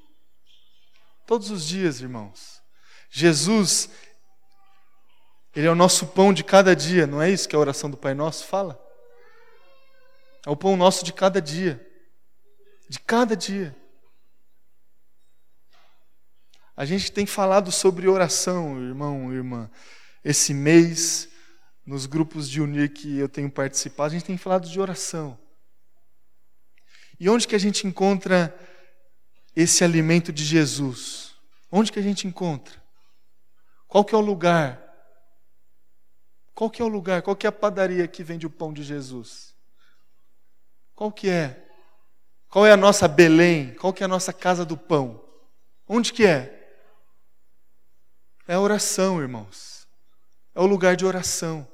Todos 1.26 1.50
os 1.50 1.66
dias, 1.66 2.00
irmãos. 2.00 2.62
Jesus, 3.10 3.90
ele 5.54 5.66
é 5.66 5.70
o 5.70 5.74
nosso 5.74 6.06
pão 6.06 6.32
de 6.32 6.44
cada 6.44 6.74
dia, 6.74 7.06
não 7.06 7.20
é 7.20 7.28
isso 7.28 7.48
que 7.48 7.56
a 7.56 7.58
oração 7.58 7.90
do 7.90 7.96
Pai 7.96 8.14
Nosso 8.14 8.46
fala? 8.46 8.80
É 10.46 10.50
o 10.50 10.56
pão 10.56 10.76
nosso 10.76 11.04
de 11.04 11.12
cada 11.12 11.40
dia. 11.40 11.84
De 12.88 12.98
cada 13.00 13.36
dia. 13.36 13.76
A 16.76 16.84
gente 16.84 17.12
tem 17.12 17.26
falado 17.26 17.70
sobre 17.70 18.08
oração, 18.08 18.80
irmão, 18.80 19.32
irmã. 19.32 19.70
Esse 20.24 20.54
mês, 20.54 21.28
nos 21.90 22.06
grupos 22.06 22.48
de 22.48 22.60
unir 22.60 22.92
que 22.92 23.18
eu 23.18 23.28
tenho 23.28 23.50
participado, 23.50 24.10
a 24.10 24.12
gente 24.12 24.24
tem 24.24 24.38
falado 24.38 24.68
de 24.68 24.80
oração. 24.80 25.36
E 27.18 27.28
onde 27.28 27.48
que 27.48 27.56
a 27.56 27.58
gente 27.58 27.86
encontra 27.86 28.56
esse 29.54 29.82
alimento 29.82 30.32
de 30.32 30.44
Jesus? 30.44 31.34
Onde 31.70 31.90
que 31.90 31.98
a 31.98 32.02
gente 32.02 32.26
encontra? 32.26 32.80
Qual 33.88 34.04
que 34.04 34.14
é 34.14 34.18
o 34.18 34.20
lugar 34.20 34.90
qual 36.60 36.68
que 36.68 36.82
é 36.82 36.84
o 36.84 36.88
lugar? 36.88 37.22
Qual 37.22 37.34
que 37.34 37.46
é 37.46 37.48
a 37.48 37.52
padaria 37.52 38.06
que 38.06 38.22
vende 38.22 38.46
o 38.46 38.50
pão 38.50 38.70
de 38.70 38.82
Jesus? 38.82 39.54
Qual 40.94 41.10
que 41.10 41.30
é? 41.30 41.66
Qual 42.50 42.66
é 42.66 42.72
a 42.72 42.76
nossa 42.76 43.08
Belém? 43.08 43.74
Qual 43.76 43.94
que 43.94 44.02
é 44.02 44.04
a 44.04 44.08
nossa 44.08 44.30
casa 44.30 44.62
do 44.62 44.76
pão? 44.76 45.24
Onde 45.88 46.12
que 46.12 46.26
é? 46.26 46.70
É 48.46 48.52
a 48.52 48.60
oração, 48.60 49.22
irmãos. 49.22 49.88
É 50.54 50.60
o 50.60 50.66
lugar 50.66 50.96
de 50.96 51.06
oração. 51.06 51.66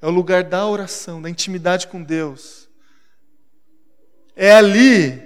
É 0.00 0.06
o 0.06 0.10
lugar 0.10 0.44
da 0.44 0.66
oração, 0.66 1.20
da 1.20 1.30
intimidade 1.30 1.88
com 1.88 2.02
Deus. 2.02 2.68
É 4.34 4.52
ali 4.52 5.20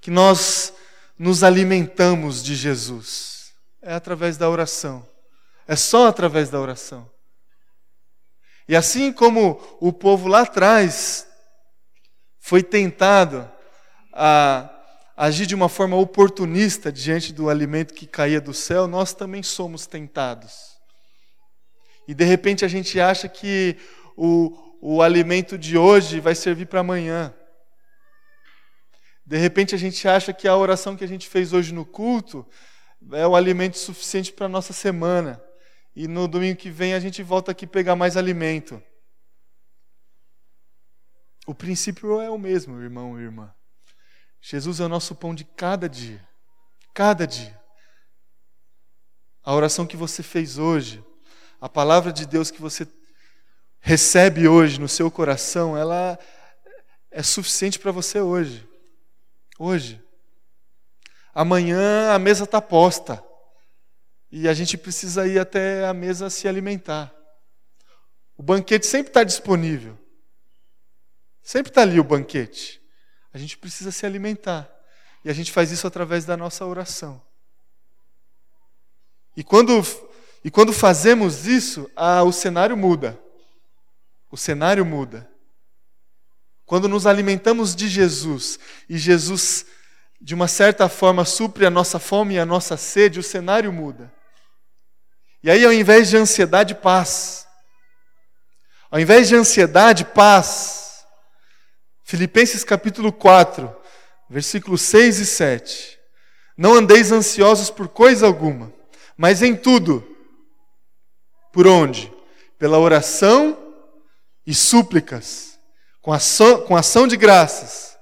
que 0.00 0.10
nós 0.10 0.72
nos 1.18 1.42
alimentamos 1.42 2.42
de 2.42 2.54
Jesus. 2.54 3.52
É 3.80 3.94
através 3.94 4.36
da 4.36 4.50
oração. 4.50 5.06
É 5.66 5.76
só 5.76 6.08
através 6.08 6.50
da 6.50 6.60
oração. 6.60 7.10
E 8.68 8.74
assim 8.74 9.12
como 9.12 9.60
o 9.80 9.92
povo 9.92 10.28
lá 10.28 10.42
atrás 10.42 11.26
foi 12.38 12.62
tentado 12.62 13.48
a 14.12 14.70
agir 15.16 15.46
de 15.46 15.54
uma 15.54 15.68
forma 15.68 15.96
oportunista 15.96 16.92
diante 16.92 17.32
do 17.32 17.48
alimento 17.48 17.94
que 17.94 18.06
caía 18.06 18.40
do 18.40 18.52
céu, 18.52 18.86
nós 18.86 19.14
também 19.14 19.42
somos 19.42 19.86
tentados. 19.86 20.75
E 22.06 22.14
de 22.14 22.24
repente 22.24 22.64
a 22.64 22.68
gente 22.68 23.00
acha 23.00 23.28
que 23.28 23.76
o, 24.16 24.76
o 24.80 25.02
alimento 25.02 25.58
de 25.58 25.76
hoje 25.76 26.20
vai 26.20 26.34
servir 26.34 26.66
para 26.66 26.80
amanhã. 26.80 27.34
De 29.24 29.36
repente 29.36 29.74
a 29.74 29.78
gente 29.78 30.06
acha 30.06 30.32
que 30.32 30.46
a 30.46 30.56
oração 30.56 30.96
que 30.96 31.04
a 31.04 31.08
gente 31.08 31.28
fez 31.28 31.52
hoje 31.52 31.74
no 31.74 31.84
culto 31.84 32.46
é 33.12 33.26
o 33.26 33.34
alimento 33.34 33.76
suficiente 33.76 34.32
para 34.32 34.46
a 34.46 34.48
nossa 34.48 34.72
semana. 34.72 35.42
E 35.94 36.06
no 36.06 36.28
domingo 36.28 36.58
que 36.58 36.70
vem 36.70 36.94
a 36.94 37.00
gente 37.00 37.22
volta 37.22 37.50
aqui 37.50 37.66
pegar 37.66 37.96
mais 37.96 38.16
alimento. 38.16 38.80
O 41.46 41.54
princípio 41.54 42.20
é 42.20 42.28
o 42.28 42.38
mesmo, 42.38 42.80
irmão 42.82 43.18
e 43.18 43.22
irmã. 43.22 43.54
Jesus 44.40 44.80
é 44.80 44.84
o 44.84 44.88
nosso 44.88 45.14
pão 45.14 45.34
de 45.34 45.44
cada 45.44 45.88
dia. 45.88 46.26
Cada 46.92 47.26
dia. 47.26 47.58
A 49.42 49.54
oração 49.54 49.86
que 49.86 49.96
você 49.96 50.22
fez 50.22 50.58
hoje, 50.58 51.04
a 51.60 51.68
palavra 51.68 52.12
de 52.12 52.26
Deus 52.26 52.50
que 52.50 52.60
você 52.60 52.86
recebe 53.80 54.48
hoje 54.48 54.80
no 54.80 54.88
seu 54.88 55.10
coração, 55.10 55.76
ela 55.76 56.18
é 57.10 57.22
suficiente 57.22 57.78
para 57.78 57.92
você 57.92 58.20
hoje. 58.20 58.68
Hoje. 59.58 60.02
Amanhã 61.34 62.12
a 62.12 62.18
mesa 62.18 62.44
está 62.44 62.60
posta. 62.60 63.22
E 64.30 64.48
a 64.48 64.54
gente 64.54 64.76
precisa 64.76 65.26
ir 65.26 65.38
até 65.38 65.86
a 65.86 65.94
mesa 65.94 66.28
se 66.28 66.48
alimentar. 66.48 67.14
O 68.36 68.42
banquete 68.42 68.86
sempre 68.86 69.08
está 69.10 69.24
disponível. 69.24 69.98
Sempre 71.42 71.70
está 71.70 71.82
ali 71.82 72.00
o 72.00 72.04
banquete. 72.04 72.82
A 73.32 73.38
gente 73.38 73.56
precisa 73.56 73.90
se 73.90 74.04
alimentar. 74.04 74.68
E 75.24 75.30
a 75.30 75.32
gente 75.32 75.52
faz 75.52 75.70
isso 75.70 75.86
através 75.86 76.24
da 76.24 76.36
nossa 76.36 76.66
oração. 76.66 77.22
E 79.36 79.44
quando, 79.44 79.82
e 80.46 80.50
quando 80.50 80.72
fazemos 80.72 81.48
isso, 81.48 81.90
ah, 81.96 82.22
o 82.22 82.30
cenário 82.30 82.76
muda. 82.76 83.18
O 84.30 84.36
cenário 84.36 84.86
muda. 84.86 85.28
Quando 86.64 86.86
nos 86.86 87.04
alimentamos 87.04 87.74
de 87.74 87.88
Jesus 87.88 88.56
e 88.88 88.96
Jesus, 88.96 89.66
de 90.20 90.36
uma 90.36 90.46
certa 90.46 90.88
forma, 90.88 91.24
supre 91.24 91.66
a 91.66 91.70
nossa 91.70 91.98
fome 91.98 92.34
e 92.34 92.38
a 92.38 92.46
nossa 92.46 92.76
sede, 92.76 93.18
o 93.18 93.24
cenário 93.24 93.72
muda. 93.72 94.14
E 95.42 95.50
aí, 95.50 95.64
ao 95.64 95.72
invés 95.72 96.08
de 96.08 96.16
ansiedade, 96.16 96.76
paz. 96.76 97.44
Ao 98.88 99.00
invés 99.00 99.26
de 99.26 99.34
ansiedade, 99.34 100.04
paz. 100.04 101.04
Filipenses 102.04 102.62
capítulo 102.62 103.12
4, 103.12 103.76
versículos 104.30 104.80
6 104.82 105.18
e 105.18 105.26
7. 105.26 105.98
Não 106.56 106.74
andeis 106.74 107.10
ansiosos 107.10 107.68
por 107.68 107.88
coisa 107.88 108.28
alguma, 108.28 108.72
mas 109.18 109.42
em 109.42 109.56
tudo. 109.56 110.12
Por 111.56 111.66
onde? 111.66 112.12
Pela 112.58 112.78
oração 112.78 113.56
e 114.46 114.54
súplicas, 114.54 115.58
com 116.02 116.12
ação, 116.12 116.60
com 116.66 116.76
ação 116.76 117.06
de 117.06 117.16
graças, 117.16 117.96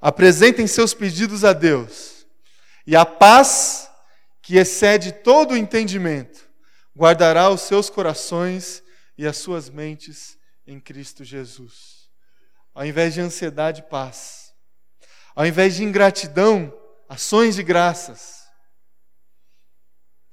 apresentem 0.00 0.66
seus 0.66 0.92
pedidos 0.92 1.44
a 1.44 1.52
Deus, 1.52 2.26
e 2.84 2.96
a 2.96 3.06
paz, 3.06 3.88
que 4.42 4.56
excede 4.56 5.12
todo 5.12 5.52
o 5.52 5.56
entendimento, 5.56 6.48
guardará 6.96 7.48
os 7.48 7.60
seus 7.60 7.88
corações 7.88 8.82
e 9.16 9.24
as 9.24 9.36
suas 9.36 9.70
mentes 9.70 10.36
em 10.66 10.80
Cristo 10.80 11.22
Jesus. 11.22 12.08
Ao 12.74 12.84
invés 12.84 13.14
de 13.14 13.20
ansiedade, 13.20 13.84
paz. 13.84 14.52
Ao 15.32 15.46
invés 15.46 15.76
de 15.76 15.84
ingratidão, 15.84 16.76
ações 17.08 17.54
de 17.54 17.62
graças. 17.62 18.35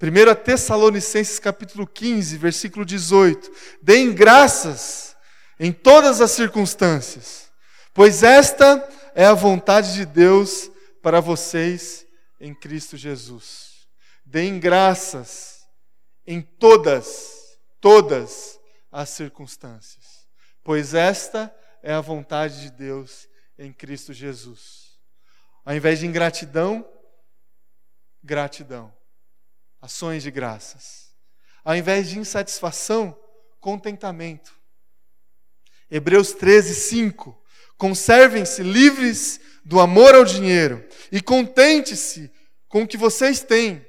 1 0.03 0.35
Tessalonicenses 0.43 1.39
capítulo 1.39 1.87
15, 1.87 2.37
versículo 2.37 2.83
18. 2.83 3.49
Deem 3.81 4.13
graças 4.13 5.15
em 5.57 5.71
todas 5.71 6.19
as 6.19 6.31
circunstâncias, 6.31 7.49
pois 7.93 8.21
esta 8.21 8.85
é 9.15 9.23
a 9.25 9.33
vontade 9.33 9.93
de 9.93 10.05
Deus 10.05 10.69
para 11.01 11.21
vocês 11.21 12.05
em 12.37 12.53
Cristo 12.53 12.97
Jesus. 12.97 13.87
Deem 14.25 14.59
graças 14.59 15.65
em 16.27 16.41
todas, 16.41 17.57
todas 17.79 18.59
as 18.91 19.07
circunstâncias, 19.07 20.27
pois 20.65 20.93
esta 20.93 21.53
é 21.81 21.93
a 21.93 22.01
vontade 22.01 22.59
de 22.63 22.71
Deus 22.71 23.29
em 23.57 23.71
Cristo 23.71 24.11
Jesus. 24.11 24.99
Ao 25.63 25.73
invés 25.73 25.99
de 25.99 26.07
ingratidão, 26.07 26.85
gratidão, 28.21 28.93
ações 29.83 30.23
de 30.23 30.31
graças. 30.31 31.13
Ao 31.61 31.75
invés 31.75 32.07
de 32.07 32.17
insatisfação, 32.17 33.19
contentamento. 33.59 34.53
Hebreus 35.91 36.31
13, 36.31 36.73
5. 36.73 37.37
Conservem-se 37.77 38.63
livres 38.63 39.41
do 39.65 39.81
amor 39.81 40.15
ao 40.15 40.23
dinheiro 40.23 40.87
e 41.11 41.21
contente-se 41.21 42.31
com 42.69 42.83
o 42.83 42.87
que 42.87 42.95
vocês 42.95 43.41
têm, 43.41 43.85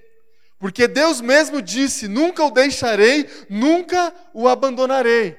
porque 0.58 0.88
Deus 0.88 1.20
mesmo 1.20 1.62
disse: 1.62 2.08
Nunca 2.08 2.42
o 2.42 2.50
deixarei, 2.50 3.28
nunca 3.48 4.12
o 4.34 4.48
abandonarei. 4.48 5.38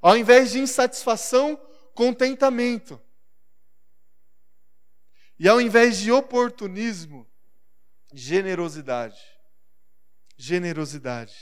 Ao 0.00 0.16
invés 0.16 0.52
de 0.52 0.60
insatisfação, 0.60 1.60
contentamento. 1.92 3.00
E 5.36 5.48
ao 5.48 5.60
invés 5.60 5.98
de 5.98 6.12
oportunismo, 6.12 7.28
generosidade. 8.14 9.18
Generosidade. 10.36 11.34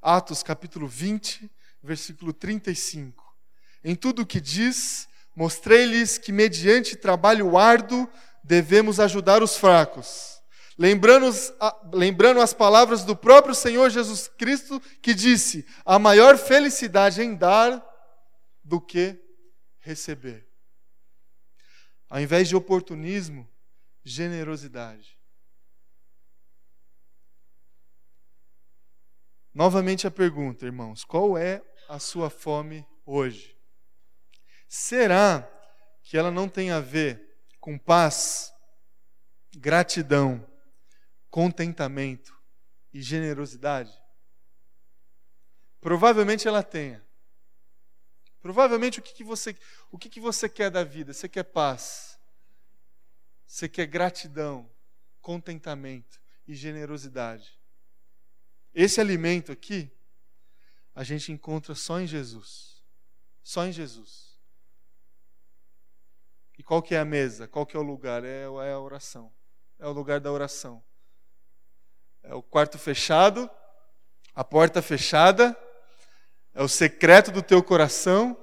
Atos 0.00 0.42
capítulo 0.42 0.86
20, 0.86 1.50
versículo 1.82 2.32
35. 2.32 3.24
Em 3.82 3.96
tudo 3.96 4.22
o 4.22 4.26
que 4.26 4.40
diz, 4.40 5.08
mostrei-lhes 5.34 6.18
que, 6.18 6.30
mediante 6.30 6.96
trabalho 6.96 7.56
árduo, 7.56 8.08
devemos 8.44 9.00
ajudar 9.00 9.42
os 9.42 9.56
fracos. 9.56 10.40
Lembrando, 10.78 11.30
lembrando 11.92 12.40
as 12.40 12.52
palavras 12.52 13.04
do 13.04 13.16
próprio 13.16 13.54
Senhor 13.54 13.90
Jesus 13.90 14.28
Cristo, 14.28 14.80
que 15.00 15.14
disse: 15.14 15.66
a 15.84 15.98
maior 15.98 16.36
felicidade 16.36 17.22
em 17.22 17.34
dar 17.34 17.82
do 18.64 18.80
que 18.80 19.18
receber. 19.78 20.48
Ao 22.08 22.20
invés 22.20 22.48
de 22.48 22.56
oportunismo, 22.56 23.48
generosidade. 24.04 25.21
Novamente 29.54 30.06
a 30.06 30.10
pergunta, 30.10 30.64
irmãos: 30.64 31.04
qual 31.04 31.36
é 31.36 31.62
a 31.88 31.98
sua 31.98 32.30
fome 32.30 32.86
hoje? 33.04 33.58
Será 34.66 35.48
que 36.02 36.16
ela 36.16 36.30
não 36.30 36.48
tem 36.48 36.70
a 36.70 36.80
ver 36.80 37.36
com 37.60 37.78
paz, 37.78 38.52
gratidão, 39.54 40.46
contentamento 41.30 42.34
e 42.92 43.02
generosidade? 43.02 43.92
Provavelmente 45.80 46.48
ela 46.48 46.62
tenha. 46.62 47.04
Provavelmente 48.40 48.98
o 48.98 49.02
que, 49.02 49.12
que 49.12 49.22
você 49.22 49.54
o 49.90 49.98
que, 49.98 50.08
que 50.08 50.20
você 50.20 50.48
quer 50.48 50.70
da 50.70 50.82
vida? 50.82 51.12
Você 51.12 51.28
quer 51.28 51.44
paz? 51.44 52.18
Você 53.46 53.68
quer 53.68 53.86
gratidão, 53.86 54.70
contentamento 55.20 56.20
e 56.48 56.54
generosidade? 56.54 57.61
Esse 58.74 59.00
alimento 59.00 59.52
aqui 59.52 59.90
a 60.94 61.04
gente 61.04 61.32
encontra 61.32 61.74
só 61.74 62.00
em 62.00 62.06
Jesus. 62.06 62.82
Só 63.42 63.64
em 63.66 63.72
Jesus. 63.72 64.32
E 66.58 66.62
qual 66.62 66.82
que 66.82 66.94
é 66.94 66.98
a 66.98 67.04
mesa? 67.04 67.48
Qual 67.48 67.66
que 67.66 67.76
é 67.76 67.80
o 67.80 67.82
lugar? 67.82 68.24
É, 68.24 68.42
é 68.42 68.72
a 68.72 68.78
oração. 68.78 69.32
É 69.78 69.86
o 69.86 69.92
lugar 69.92 70.20
da 70.20 70.30
oração. 70.30 70.82
É 72.22 72.34
o 72.34 72.42
quarto 72.42 72.78
fechado, 72.78 73.50
a 74.34 74.44
porta 74.44 74.80
fechada, 74.80 75.56
é 76.54 76.62
o 76.62 76.68
secreto 76.68 77.32
do 77.32 77.42
teu 77.42 77.62
coração, 77.62 78.38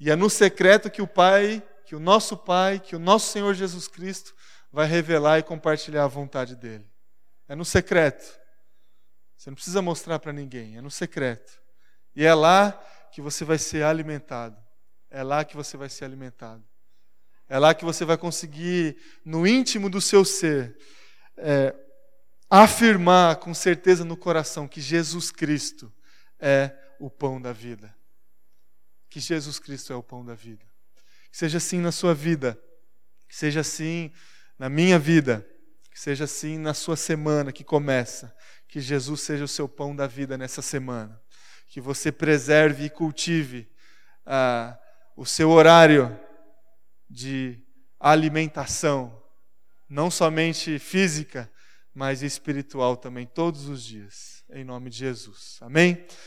E 0.00 0.10
é 0.10 0.16
no 0.16 0.28
secreto 0.28 0.90
que 0.90 1.00
o 1.00 1.06
Pai, 1.06 1.62
que 1.84 1.94
o 1.94 2.00
nosso 2.00 2.36
Pai, 2.36 2.80
que 2.80 2.96
o 2.96 2.98
nosso 2.98 3.30
Senhor 3.30 3.54
Jesus 3.54 3.86
Cristo 3.86 4.34
vai 4.72 4.84
revelar 4.84 5.38
e 5.38 5.44
compartilhar 5.44 6.02
a 6.02 6.08
vontade 6.08 6.56
dele. 6.56 6.90
É 7.46 7.54
no 7.54 7.64
secreto. 7.64 8.41
Você 9.42 9.50
não 9.50 9.56
precisa 9.56 9.82
mostrar 9.82 10.20
para 10.20 10.32
ninguém, 10.32 10.76
é 10.76 10.80
no 10.80 10.88
secreto. 10.88 11.60
E 12.14 12.24
é 12.24 12.32
lá 12.32 12.80
que 13.10 13.20
você 13.20 13.44
vai 13.44 13.58
ser 13.58 13.82
alimentado. 13.82 14.56
É 15.10 15.20
lá 15.24 15.44
que 15.44 15.56
você 15.56 15.76
vai 15.76 15.88
ser 15.88 16.04
alimentado. 16.04 16.64
É 17.48 17.58
lá 17.58 17.74
que 17.74 17.84
você 17.84 18.04
vai 18.04 18.16
conseguir, 18.16 18.96
no 19.24 19.44
íntimo 19.44 19.90
do 19.90 20.00
seu 20.00 20.24
ser, 20.24 20.78
é, 21.36 21.74
afirmar 22.48 23.34
com 23.40 23.52
certeza 23.52 24.04
no 24.04 24.16
coração 24.16 24.68
que 24.68 24.80
Jesus 24.80 25.32
Cristo 25.32 25.92
é 26.38 26.72
o 27.00 27.10
pão 27.10 27.42
da 27.42 27.52
vida. 27.52 27.92
Que 29.10 29.18
Jesus 29.18 29.58
Cristo 29.58 29.92
é 29.92 29.96
o 29.96 30.04
pão 30.04 30.24
da 30.24 30.36
vida. 30.36 30.64
Que 31.32 31.36
seja 31.36 31.58
assim 31.58 31.80
na 31.80 31.90
sua 31.90 32.14
vida. 32.14 32.56
Que 33.28 33.34
seja 33.34 33.58
assim 33.58 34.12
na 34.56 34.68
minha 34.68 35.00
vida. 35.00 35.44
Que 35.92 36.00
seja 36.00 36.24
assim 36.24 36.58
na 36.58 36.74
sua 36.74 36.96
semana 36.96 37.52
que 37.52 37.62
começa. 37.62 38.34
Que 38.66 38.80
Jesus 38.80 39.20
seja 39.20 39.44
o 39.44 39.48
seu 39.48 39.68
pão 39.68 39.94
da 39.94 40.06
vida 40.06 40.38
nessa 40.38 40.62
semana. 40.62 41.20
Que 41.68 41.80
você 41.80 42.10
preserve 42.10 42.86
e 42.86 42.90
cultive 42.90 43.70
ah, 44.26 44.78
o 45.16 45.26
seu 45.26 45.50
horário 45.50 46.18
de 47.08 47.60
alimentação, 48.00 49.22
não 49.88 50.10
somente 50.10 50.78
física, 50.78 51.50
mas 51.94 52.22
espiritual 52.22 52.96
também, 52.96 53.26
todos 53.26 53.68
os 53.68 53.84
dias, 53.84 54.42
em 54.50 54.64
nome 54.64 54.88
de 54.90 54.96
Jesus. 54.96 55.58
Amém? 55.60 56.06